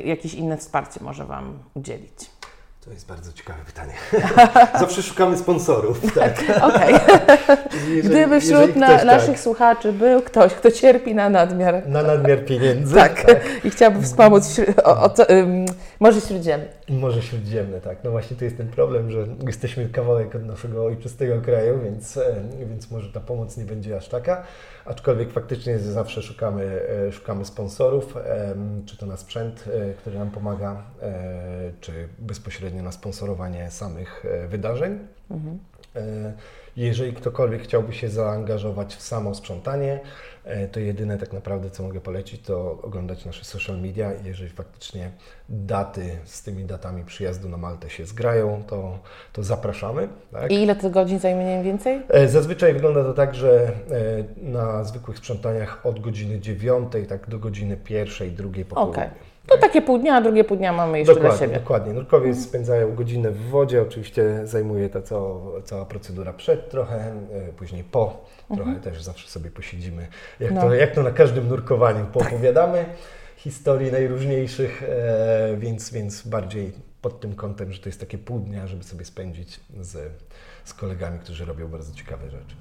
jakieś 0.05 0.35
inne 0.35 0.57
wsparcie 0.57 1.01
może 1.05 1.25
Wam 1.25 1.59
udzielić? 1.75 2.36
To 2.87 2.93
jest 2.93 3.07
bardzo 3.07 3.33
ciekawe 3.33 3.59
pytanie. 3.67 3.93
Zawsze 4.81 5.03
szukamy 5.03 5.37
sponsorów, 5.39 6.01
tak. 6.21 6.43
Okej. 6.63 6.95
Jeżeli- 7.97 8.03
Gdyby 8.03 8.41
wśród 8.41 8.77
na, 8.77 8.89
ktoś, 8.89 9.05
naszych 9.07 9.31
tak, 9.31 9.41
słuchaczy 9.41 9.93
był 9.93 10.23
ktoś, 10.23 10.55
kto 10.55 10.71
cierpi 10.71 11.15
na 11.15 11.29
nadmiar 11.29 11.89
na 11.89 12.03
nadmiar 12.03 12.45
pieniędzy, 12.45 12.95
tak, 12.95 13.27
i 13.65 13.71
chciałby 13.71 14.03
wspomóc 14.03 14.61
o, 14.85 15.03
o, 15.03 15.31
ym, 15.31 15.67
Morze 16.01 16.21
Śródziemne. 16.21 16.67
Morze 16.89 17.23
Śródziemne, 17.23 17.81
tak. 17.81 17.99
No 18.05 18.11
właśnie 18.11 18.37
to 18.37 18.45
jest 18.45 18.57
ten 18.57 18.69
problem, 18.69 19.11
że 19.11 19.27
jesteśmy 19.47 19.89
kawałek 19.89 20.35
od 20.35 20.45
naszego 20.45 20.85
ojczystego 20.85 21.41
kraju, 21.41 21.81
więc, 21.85 22.17
e, 22.17 22.35
więc 22.71 22.91
może 22.91 23.13
ta 23.13 23.21
pomoc 23.21 23.57
nie 23.57 23.65
będzie 23.65 23.97
aż 23.97 24.09
taka. 24.09 24.43
Aczkolwiek 24.85 25.33
faktycznie 25.33 25.79
zawsze 25.79 26.23
szukamy, 26.23 26.81
e, 27.09 27.13
szukamy 27.13 27.45
sponsorów, 27.45 28.17
em, 28.17 28.83
czy 28.87 28.97
to 28.97 29.07
na 29.07 29.17
sprzęt, 29.17 29.65
e, 29.91 29.95
który 29.95 30.19
nam 30.19 30.31
pomaga, 30.31 30.83
e, 31.03 31.73
czy 31.81 32.09
bezpośrednio 32.19 32.83
na 32.83 32.93
sponsorowanie 32.93 33.71
samych 33.71 34.25
e, 34.27 34.49
wydarzeń. 34.49 34.99
Mhm. 35.31 35.59
E, 35.97 36.33
Jeżeli 36.77 37.13
ktokolwiek 37.13 37.63
chciałby 37.63 37.93
się 37.93 38.09
zaangażować 38.09 38.95
w 38.97 39.03
samo 39.03 39.35
sprzątanie, 39.35 39.93
e, 39.95 40.01
to 40.73 40.81
jedyne 40.81 41.19
tak 41.19 41.33
naprawdę, 41.33 41.71
co 41.71 41.83
mogę 41.83 42.01
polecić, 42.01 42.43
to 42.43 42.79
oglądać 42.83 43.25
nasze 43.25 43.45
social 43.45 43.81
media. 43.81 44.13
Jeżeli 44.25 44.51
faktycznie 44.51 45.11
daty 45.49 46.19
z 46.25 46.43
tymi 46.43 46.65
datami 46.65 47.05
przyjazdu 47.05 47.49
na 47.49 47.57
Maltę 47.57 47.91
się 47.91 48.07
zgrają, 48.07 48.63
to, 48.67 48.99
to 49.33 49.43
zapraszamy. 49.43 50.09
Tak? 50.33 50.53
I 50.53 50.55
ile 50.55 50.77
to 50.77 50.91
godzin 50.91 51.19
zajmie 51.19 51.45
mniej 51.45 51.63
więcej? 51.63 52.03
E, 52.09 52.29
Zazwyczaj 52.29 52.75
wygląda 52.75 53.05
to 53.05 53.15
tak, 53.15 53.35
że 53.35 53.67
e, 53.67 53.71
na 54.51 54.85
zwykłych 54.85 55.19
sprzątaniach 55.19 55.87
od 55.87 56.01
godziny 56.01 56.41
9 56.41 56.93
tak 57.09 57.31
do 57.31 57.39
godziny 57.39 57.77
pierwszej, 57.77 58.31
drugiej 58.31 58.65
po 58.65 58.75
południu. 58.75 59.03
To 59.49 59.59
takie 59.59 59.83
pół 59.83 59.99
dnia, 59.99 60.15
a 60.17 60.21
drugie 60.21 60.45
pół 60.45 60.57
dnia 60.57 60.73
mamy 60.73 60.99
jeszcze 60.99 61.15
dokładnie, 61.15 61.39
dla 61.39 61.47
siebie. 61.47 61.61
Dokładnie. 61.61 61.93
Nurkowie 61.93 62.35
spędzają 62.35 62.95
godzinę 62.95 63.31
w 63.31 63.49
wodzie, 63.49 63.83
oczywiście 63.83 64.41
zajmuje 64.47 64.89
ta 64.89 65.03
cała, 65.03 65.63
cała 65.65 65.85
procedura 65.85 66.33
przed 66.33 66.71
trochę, 66.71 66.97
e, 66.97 67.53
później 67.57 67.85
po, 67.85 68.25
trochę 68.55 68.75
też 68.75 69.03
zawsze 69.03 69.29
sobie 69.29 69.51
posiedzimy. 69.51 70.07
Jak, 70.41 70.53
No. 70.53 70.61
to, 70.61 70.75
jak 70.75 70.95
to 70.95 71.03
na 71.03 71.11
każdym 71.11 71.49
nurkowaniu 71.49 72.07
poopowiadamy 72.13 72.85
historii 73.37 73.93
najróżniejszych, 73.93 74.83
e, 74.83 75.57
więc, 75.57 75.91
więc 75.93 76.27
bardziej 76.29 76.73
pod 77.03 77.21
tym 77.21 77.35
kątem, 77.35 77.73
że 77.73 77.81
to 77.83 77.89
jest 77.89 78.01
takie 78.01 78.19
pół 78.19 78.39
dnia, 78.39 78.67
żeby 78.67 78.85
sobie 78.85 79.05
spędzić 79.05 79.61
z, 79.81 80.13
z 80.65 80.75
kolegami, 80.75 81.19
którzy 81.19 81.45
robią 81.45 81.69
bardzo 81.69 81.95
ciekawe 81.95 82.31
rzeczy. 82.31 82.57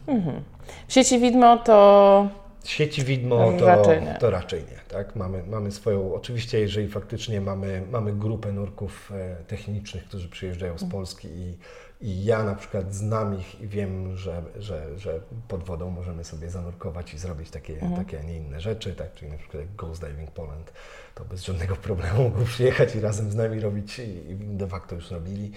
W 0.87 0.93
sieci 0.93 1.19
widmo 1.19 1.57
to 1.57 2.27
Sieci 2.69 3.03
widmo 3.03 3.51
to 3.59 3.65
Raczej 3.65 4.01
nie. 4.01 4.17
to 4.19 4.29
raczej 4.29 4.61
nie. 4.61 4.79
Tak? 4.87 5.15
Mamy, 5.15 5.43
mamy 5.47 5.71
swoją, 5.71 6.13
oczywiście 6.13 6.59
jeżeli 6.59 6.87
faktycznie 6.87 7.41
mamy, 7.41 7.83
mamy 7.91 8.13
grupę 8.13 8.51
nurków 8.51 9.11
e, 9.11 9.35
technicznych, 9.47 10.05
którzy 10.05 10.29
przyjeżdżają 10.29 10.71
Mhm. 10.73 10.89
z 10.89 10.93
Polski 10.93 11.27
i, 11.27 11.57
i 12.01 12.25
ja 12.25 12.43
na 12.43 12.55
przykład 12.55 12.93
znam 12.93 13.39
ich 13.39 13.61
i 13.61 13.67
wiem, 13.67 14.15
że, 14.17 14.41
że, 14.59 14.99
że 14.99 15.19
pod 15.47 15.63
wodą 15.63 15.89
możemy 15.89 16.23
sobie 16.23 16.49
zanurkować 16.49 17.13
i 17.13 17.17
zrobić 17.17 17.49
takie, 17.49 17.73
Mhm. 17.73 17.95
takie 17.95 18.19
a 18.19 18.23
nie 18.23 18.35
inne 18.37 18.61
rzeczy, 18.61 18.95
tak? 18.95 19.13
czyli 19.13 19.31
na 19.31 19.37
przykład 19.37 19.61
jak 19.63 19.75
Ghost 19.75 20.01
Diving 20.05 20.31
Poland, 20.31 20.73
to 21.15 21.25
bez 21.25 21.43
żadnego 21.43 21.75
problemu 21.75 22.23
mogą 22.23 22.45
przyjechać 22.45 22.95
i 22.95 22.99
razem 22.99 23.31
z 23.31 23.35
nami 23.35 23.59
robić 23.59 23.99
i 23.99 24.35
de 24.35 24.67
facto 24.67 24.95
już 24.95 25.11
robili. 25.11 25.51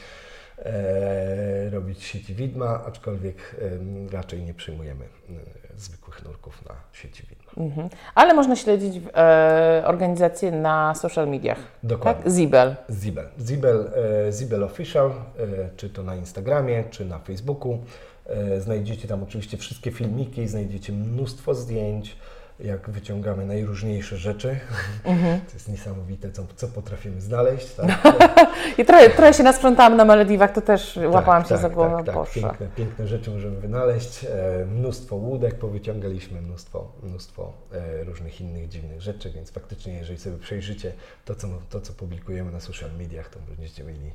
E, 0.59 1.71
robić 1.71 2.05
sieci 2.05 2.35
widma, 2.35 2.85
aczkolwiek 2.85 3.57
em, 3.61 4.09
raczej 4.09 4.43
nie 4.43 4.55
przyjmujemy 4.55 5.05
e, 5.05 5.68
zwykłych 5.81 6.25
nurków 6.25 6.65
na 6.69 6.75
sieci 6.93 7.23
widma. 7.27 7.53
Mhm. 7.65 7.89
Ale 8.15 8.35
można 8.35 8.57
śledzić 8.57 9.03
e, 9.15 9.83
organizację 9.87 10.53
na 10.53 10.95
social 10.95 11.29
mediach. 11.29 11.59
Dokładnie. 11.83 12.23
Tak? 12.23 12.33
Zibel. 12.33 12.77
Zibel. 12.91 13.29
Zibel, 13.41 13.91
e, 14.29 14.33
Zibel 14.33 14.65
Official, 14.65 15.11
e, 15.11 15.15
czy 15.77 15.91
to 15.91 16.03
na 16.03 16.17
Instagramie, 16.17 16.85
czy 16.91 17.05
na 17.05 17.19
Facebooku. 17.19 17.79
E, 18.27 18.61
znajdziecie 18.61 19.09
tam 19.09 19.23
oczywiście 19.23 19.57
wszystkie 19.57 19.91
filmiki, 19.91 20.49
znajdziecie 20.49 20.93
mnóstwo 20.93 21.55
zdjęć, 21.55 22.17
jak 22.61 22.91
wyciągamy 22.91 23.47
najróżniejsze 23.47 24.17
rzeczy. 24.17 24.61
Mhm. 25.05 25.41
To 25.41 25.53
jest 25.55 25.69
niesamowite, 25.69 26.33
co, 26.33 26.47
co 26.57 26.69
potrafimy 26.69 27.21
znaleźć. 27.21 27.75
Tak? 27.75 27.89
I 28.79 28.85
trochę, 28.85 29.11
trochę 29.11 29.35
się 29.35 29.43
nasprzątałam 29.43 29.97
na 29.97 30.05
Malediwach, 30.05 30.53
to 30.53 30.61
też 30.61 30.99
łapałam 31.11 31.43
się 31.43 31.49
tak, 31.49 31.59
za 31.59 31.71
głowę, 31.71 32.03
Tak, 32.07 32.15
tak. 32.15 32.33
Piękne, 32.33 32.67
piękne 32.77 33.07
rzeczy 33.07 33.31
możemy 33.31 33.61
wynaleźć. 33.61 34.25
E, 34.25 34.65
mnóstwo 34.67 35.17
łódek 35.17 35.55
powyciągaliśmy, 35.55 36.41
mnóstwo, 36.41 36.93
mnóstwo 37.03 37.53
e, 37.73 38.05
różnych 38.05 38.41
innych 38.41 38.69
dziwnych 38.69 39.01
rzeczy, 39.01 39.31
więc 39.31 39.51
faktycznie, 39.51 39.93
jeżeli 39.93 40.19
sobie 40.19 40.39
przejrzycie 40.39 40.93
to 41.25 41.35
co, 41.35 41.49
to, 41.71 41.81
co 41.81 41.93
publikujemy 41.93 42.53
na 42.53 42.61
social 42.61 42.91
mediach, 42.99 43.29
to 43.29 43.39
będziecie 43.49 43.85
mieli 43.85 44.13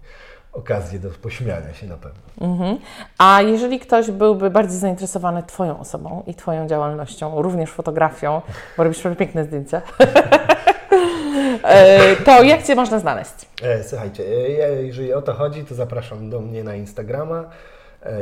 okazję 0.54 1.00
do 1.00 1.10
pośmiania 1.10 1.74
się 1.74 1.88
na 1.88 1.98
pewno. 1.98 2.22
Mhm. 2.42 2.78
A 3.18 3.42
jeżeli 3.42 3.80
ktoś 3.80 4.12
byłby 4.12 4.50
bardziej 4.50 4.78
zainteresowany 4.78 5.44
Twoją 5.44 5.80
osobą 5.80 6.24
i 6.28 6.36
Twoją 6.36 6.68
działalnością, 6.68 7.42
również 7.42 7.70
fotografią, 7.70 8.42
bo 8.78 8.84
robisz 8.84 9.04
piękne 9.20 9.44
zdjęcia, 9.44 9.82
e, 11.64 12.16
to 12.16 12.44
jak 12.44 12.64
Cię 12.64 12.76
można 12.76 13.00
znaleźć? 13.00 13.34
E, 13.62 13.84
słuchajcie, 13.84 14.24
e, 14.24 14.84
jeżeli 14.84 15.14
o 15.14 15.22
to 15.22 15.34
chodzi, 15.34 15.66
to 15.66 15.76
zapraszam 15.76 16.30
do 16.30 16.40
mnie 16.40 16.64
na 16.64 16.76
Instagrama. 16.76 17.50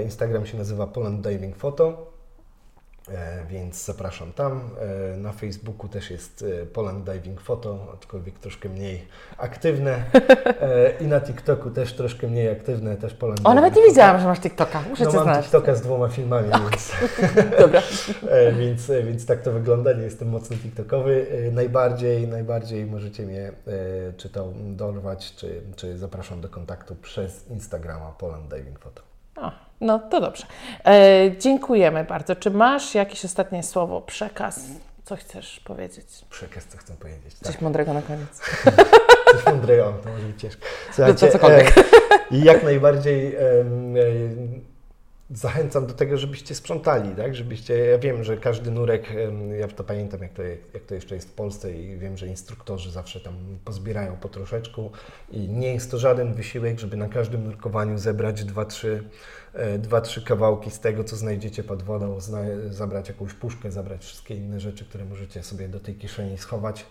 Instagram 0.03 0.45
się 0.45 0.57
nazywa 0.57 0.87
Poland 0.87 1.21
Diving 1.21 1.55
Photo, 1.55 2.10
więc 3.49 3.85
zapraszam 3.85 4.33
tam. 4.33 4.69
E, 5.13 5.17
na 5.17 5.31
Facebooku 5.31 5.87
też 5.89 6.11
jest 6.11 6.45
e, 6.61 6.65
Poland 6.65 7.09
Diving 7.09 7.41
Photo, 7.41 7.87
aczkolwiek 7.99 8.39
troszkę 8.39 8.69
mniej 8.69 9.07
aktywne. 9.37 10.03
E, 10.61 10.91
I 10.99 11.07
na 11.07 11.21
TikToku 11.21 11.69
też 11.71 11.93
troszkę 11.93 12.27
mniej 12.27 12.49
aktywne, 12.49 12.97
też 12.97 13.13
Poland 13.13 13.39
O, 13.39 13.43
Diving 13.43 13.55
nawet 13.55 13.75
nie 13.75 13.81
Photo. 13.81 13.91
wiedziałam, 13.91 14.19
że 14.21 14.25
masz 14.27 14.39
TikToka. 14.39 14.81
Muszę 14.89 15.03
No 15.05 15.11
Cię 15.11 15.17
mam 15.17 15.25
znaleźć. 15.25 15.43
TikToka 15.49 15.75
z 15.75 15.81
dwoma 15.81 16.07
filmami, 16.07 16.49
więc, 16.69 16.91
Dobra. 17.61 17.81
e, 18.29 18.51
więc, 18.53 18.89
e, 18.89 19.03
więc 19.03 19.25
tak 19.25 19.41
to 19.41 19.51
wygląda. 19.51 19.93
Nie 19.93 20.03
jestem 20.03 20.29
mocno 20.29 20.57
TikTokowy. 20.57 21.27
E, 21.47 21.51
Najbardziej, 21.51 22.27
najbardziej 22.27 22.85
możecie 22.85 23.23
mnie 23.25 23.47
e, 23.47 23.53
czy 24.17 24.29
to 24.29 24.53
dorwać, 24.55 25.35
czy, 25.35 25.61
czy 25.75 25.97
zapraszam 25.97 26.41
do 26.41 26.49
kontaktu 26.49 26.95
przez 26.95 27.47
Instagrama 27.49 28.11
Poland 28.11 28.47
Diving 28.53 28.79
Photo. 28.79 29.01
O, 29.35 29.51
no 29.81 29.99
to 29.99 30.21
dobrze. 30.21 30.45
E, 30.85 31.31
dziękujemy 31.39 32.03
bardzo. 32.03 32.35
Czy 32.35 32.51
masz 32.51 32.95
jakieś 32.95 33.25
ostatnie 33.25 33.63
słowo, 33.63 34.01
przekaz? 34.01 34.59
Co 35.03 35.15
chcesz 35.15 35.59
powiedzieć? 35.59 36.05
Przekaz, 36.29 36.65
co 36.65 36.77
chcę 36.77 36.93
powiedzieć. 36.93 37.33
Coś 37.33 37.53
Tak, 37.53 37.61
mądrego 37.61 37.93
na 37.93 38.01
koniec. 38.01 38.39
coś 39.31 39.45
mądrego, 39.45 39.93
to 40.03 40.09
może 40.09 40.23
być 40.25 40.41
ciężko. 40.41 40.61
No 40.97 41.13
to 41.13 41.27
cokolwiek. 41.31 41.77
e, 41.77 41.83
i 42.31 42.43
jak 42.43 42.63
najbardziej 42.63 43.35
e, 43.35 43.39
zachęcam 45.33 45.87
do 45.87 45.93
tego, 45.93 46.17
żebyście 46.17 46.55
sprzątali, 46.55 47.15
tak? 47.15 47.35
Żebyście, 47.35 47.77
ja 47.77 47.97
wiem, 47.97 48.23
że 48.23 48.37
każdy 48.37 48.71
nurek, 48.71 49.13
ja 49.59 49.67
to 49.67 49.83
pamiętam, 49.83 50.21
jak 50.21 50.33
to, 50.33 50.43
jak 50.73 50.83
to 50.87 50.95
jeszcze 50.95 51.15
jest 51.15 51.29
w 51.29 51.33
Polsce 51.33 51.73
i 51.73 51.97
wiem, 51.97 52.17
że 52.17 52.27
instruktorzy 52.27 52.91
zawsze 52.91 53.19
tam 53.19 53.33
pozbierają 53.65 54.17
po 54.17 54.29
troszeczku 54.29 54.91
i 55.31 55.49
nie 55.49 55.73
jest 55.73 55.91
to 55.91 55.97
żaden 55.97 56.33
wysiłek, 56.33 56.79
żeby 56.79 56.97
na 56.97 57.09
każdym 57.09 57.43
nurkowaniu 57.43 57.97
zebrać 57.97 58.43
dwa, 58.43 58.65
trzy, 58.65 59.03
e, 59.53 59.79
dwa, 59.79 60.01
trzy 60.01 60.21
kawałki 60.25 60.71
z 60.71 60.79
tego, 60.79 61.03
co 61.03 61.15
znajdziecie 61.15 61.63
pod 61.63 61.83
wodą, 61.83 62.17
zabrać 62.69 63.07
jakąś 63.07 63.33
puszkę, 63.33 63.71
zabrać 63.71 64.05
wszystkie 64.05 64.35
inne 64.35 64.59
rzeczy, 64.59 64.85
które 64.85 65.05
możecie 65.05 65.43
sobie 65.43 65.67
do 65.67 65.79
tej 65.79 65.95
kieszeni 65.95 66.37
schować 66.37 66.85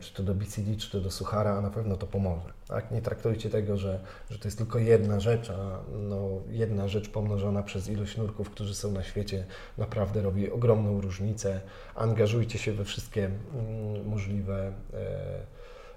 czy 0.00 0.14
to 0.14 0.22
do 0.22 0.34
BCD, 0.34 0.76
czy 0.76 0.90
to 0.90 1.00
do 1.00 1.10
suchara, 1.10 1.50
a 1.56 1.60
na 1.60 1.70
pewno 1.70 1.96
to 1.96 2.06
pomoże. 2.06 2.52
Tak? 2.68 2.90
Nie 2.90 3.02
traktujcie 3.02 3.50
tego, 3.50 3.76
że, 3.76 4.00
że 4.30 4.38
to 4.38 4.48
jest 4.48 4.58
tylko 4.58 4.78
jedna 4.78 5.20
rzecz, 5.20 5.50
a 5.50 5.78
no, 5.92 6.28
jedna 6.48 6.88
rzecz 6.88 7.08
pomnożona 7.08 7.62
przez 7.62 7.88
ilość 7.88 8.16
nurków, 8.16 8.50
którzy 8.50 8.74
są 8.74 8.92
na 8.92 9.02
świecie, 9.02 9.46
naprawdę 9.78 10.22
robi 10.22 10.50
ogromną 10.50 11.00
różnicę. 11.00 11.60
Angażujcie 11.94 12.58
się 12.58 12.72
we 12.72 12.84
wszystkie 12.84 13.24
mm, 13.24 14.06
możliwe 14.08 14.72
e, 14.92 14.96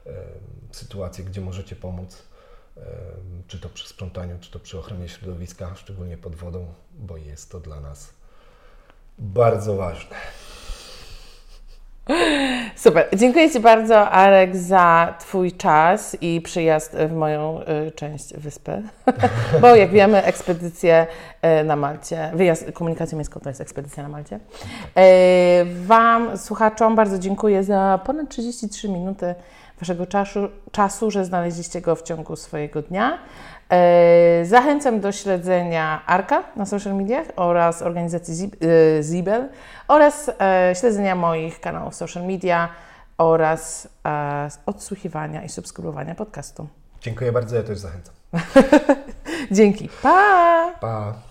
e, 0.05 0.13
sytuacje, 0.71 1.25
gdzie 1.25 1.41
możecie 1.41 1.75
pomóc. 1.75 2.23
e, 2.77 2.81
Czy 3.47 3.59
to 3.59 3.69
przy 3.69 3.87
sprzątaniu, 3.87 4.37
czy 4.41 4.51
to 4.51 4.59
przy 4.59 4.79
ochronie 4.79 5.09
środowiska, 5.09 5.75
szczególnie 5.75 6.17
pod 6.17 6.35
wodą, 6.35 6.65
bo 6.97 7.17
jest 7.17 7.51
to 7.51 7.59
dla 7.59 7.79
nas 7.79 8.13
bardzo 9.19 9.75
ważne. 9.75 10.15
Super. 12.75 13.07
Dziękuję 13.15 13.51
Ci 13.51 13.59
bardzo, 13.59 14.09
Arek, 14.09 14.55
za 14.55 15.15
Twój 15.19 15.51
czas 15.51 16.17
i 16.21 16.41
przyjazd 16.41 16.95
w 17.09 17.13
moją 17.13 17.61
y, 17.87 17.91
część 17.91 18.33
wyspy. 18.33 18.81
Bo 19.61 19.75
jak 19.75 19.91
wiemy, 19.91 20.23
ekspedycje 20.23 21.07
y, 21.61 21.63
na 21.63 21.75
Malcie, 21.75 22.31
wyjazd 22.33 22.71
komunikacją 22.71 23.17
miejską 23.17 23.39
to 23.39 23.49
jest 23.49 23.61
ekspedycja 23.61 24.03
na 24.03 24.09
Malcie. 24.09 24.35
Y, 24.35 24.39
Wam, 25.85 26.37
słuchaczom, 26.37 26.95
bardzo 26.95 27.19
dziękuję 27.19 27.63
za 27.63 27.99
ponad 28.05 28.29
33 28.29 28.89
minuty 28.89 29.35
Waszego 29.79 30.05
czasu, 30.05 30.39
czasu 30.71 31.11
że 31.11 31.25
znaleźliście 31.25 31.81
go 31.81 31.95
w 31.95 32.01
ciągu 32.01 32.35
swojego 32.35 32.81
dnia. 32.81 33.17
E, 33.69 34.45
Zachęcam 34.45 34.99
do 34.99 35.11
śledzenia 35.11 36.01
Arka 36.05 36.43
na 36.55 36.65
social 36.65 36.95
mediach 36.95 37.27
oraz 37.35 37.81
organizacji 37.81 38.51
e, 38.99 39.03
Zibel 39.03 39.49
oraz 39.87 40.31
e, 40.39 40.73
śledzenia 40.79 41.15
moich 41.15 41.59
kanałów 41.59 41.95
social 41.95 42.23
media 42.23 42.69
oraz 43.17 43.87
odsłuchiwania 44.65 45.43
i 45.43 45.49
subskrybowania 45.49 46.15
podcastu. 46.15 46.67
Dziękuję 47.01 47.31
bardzo, 47.31 47.55
ja 47.55 47.63
też 47.63 47.79
zachęcam. 47.79 48.13
Dzięki. 49.51 49.89
Pa! 50.03 50.71
Pa! 50.81 51.24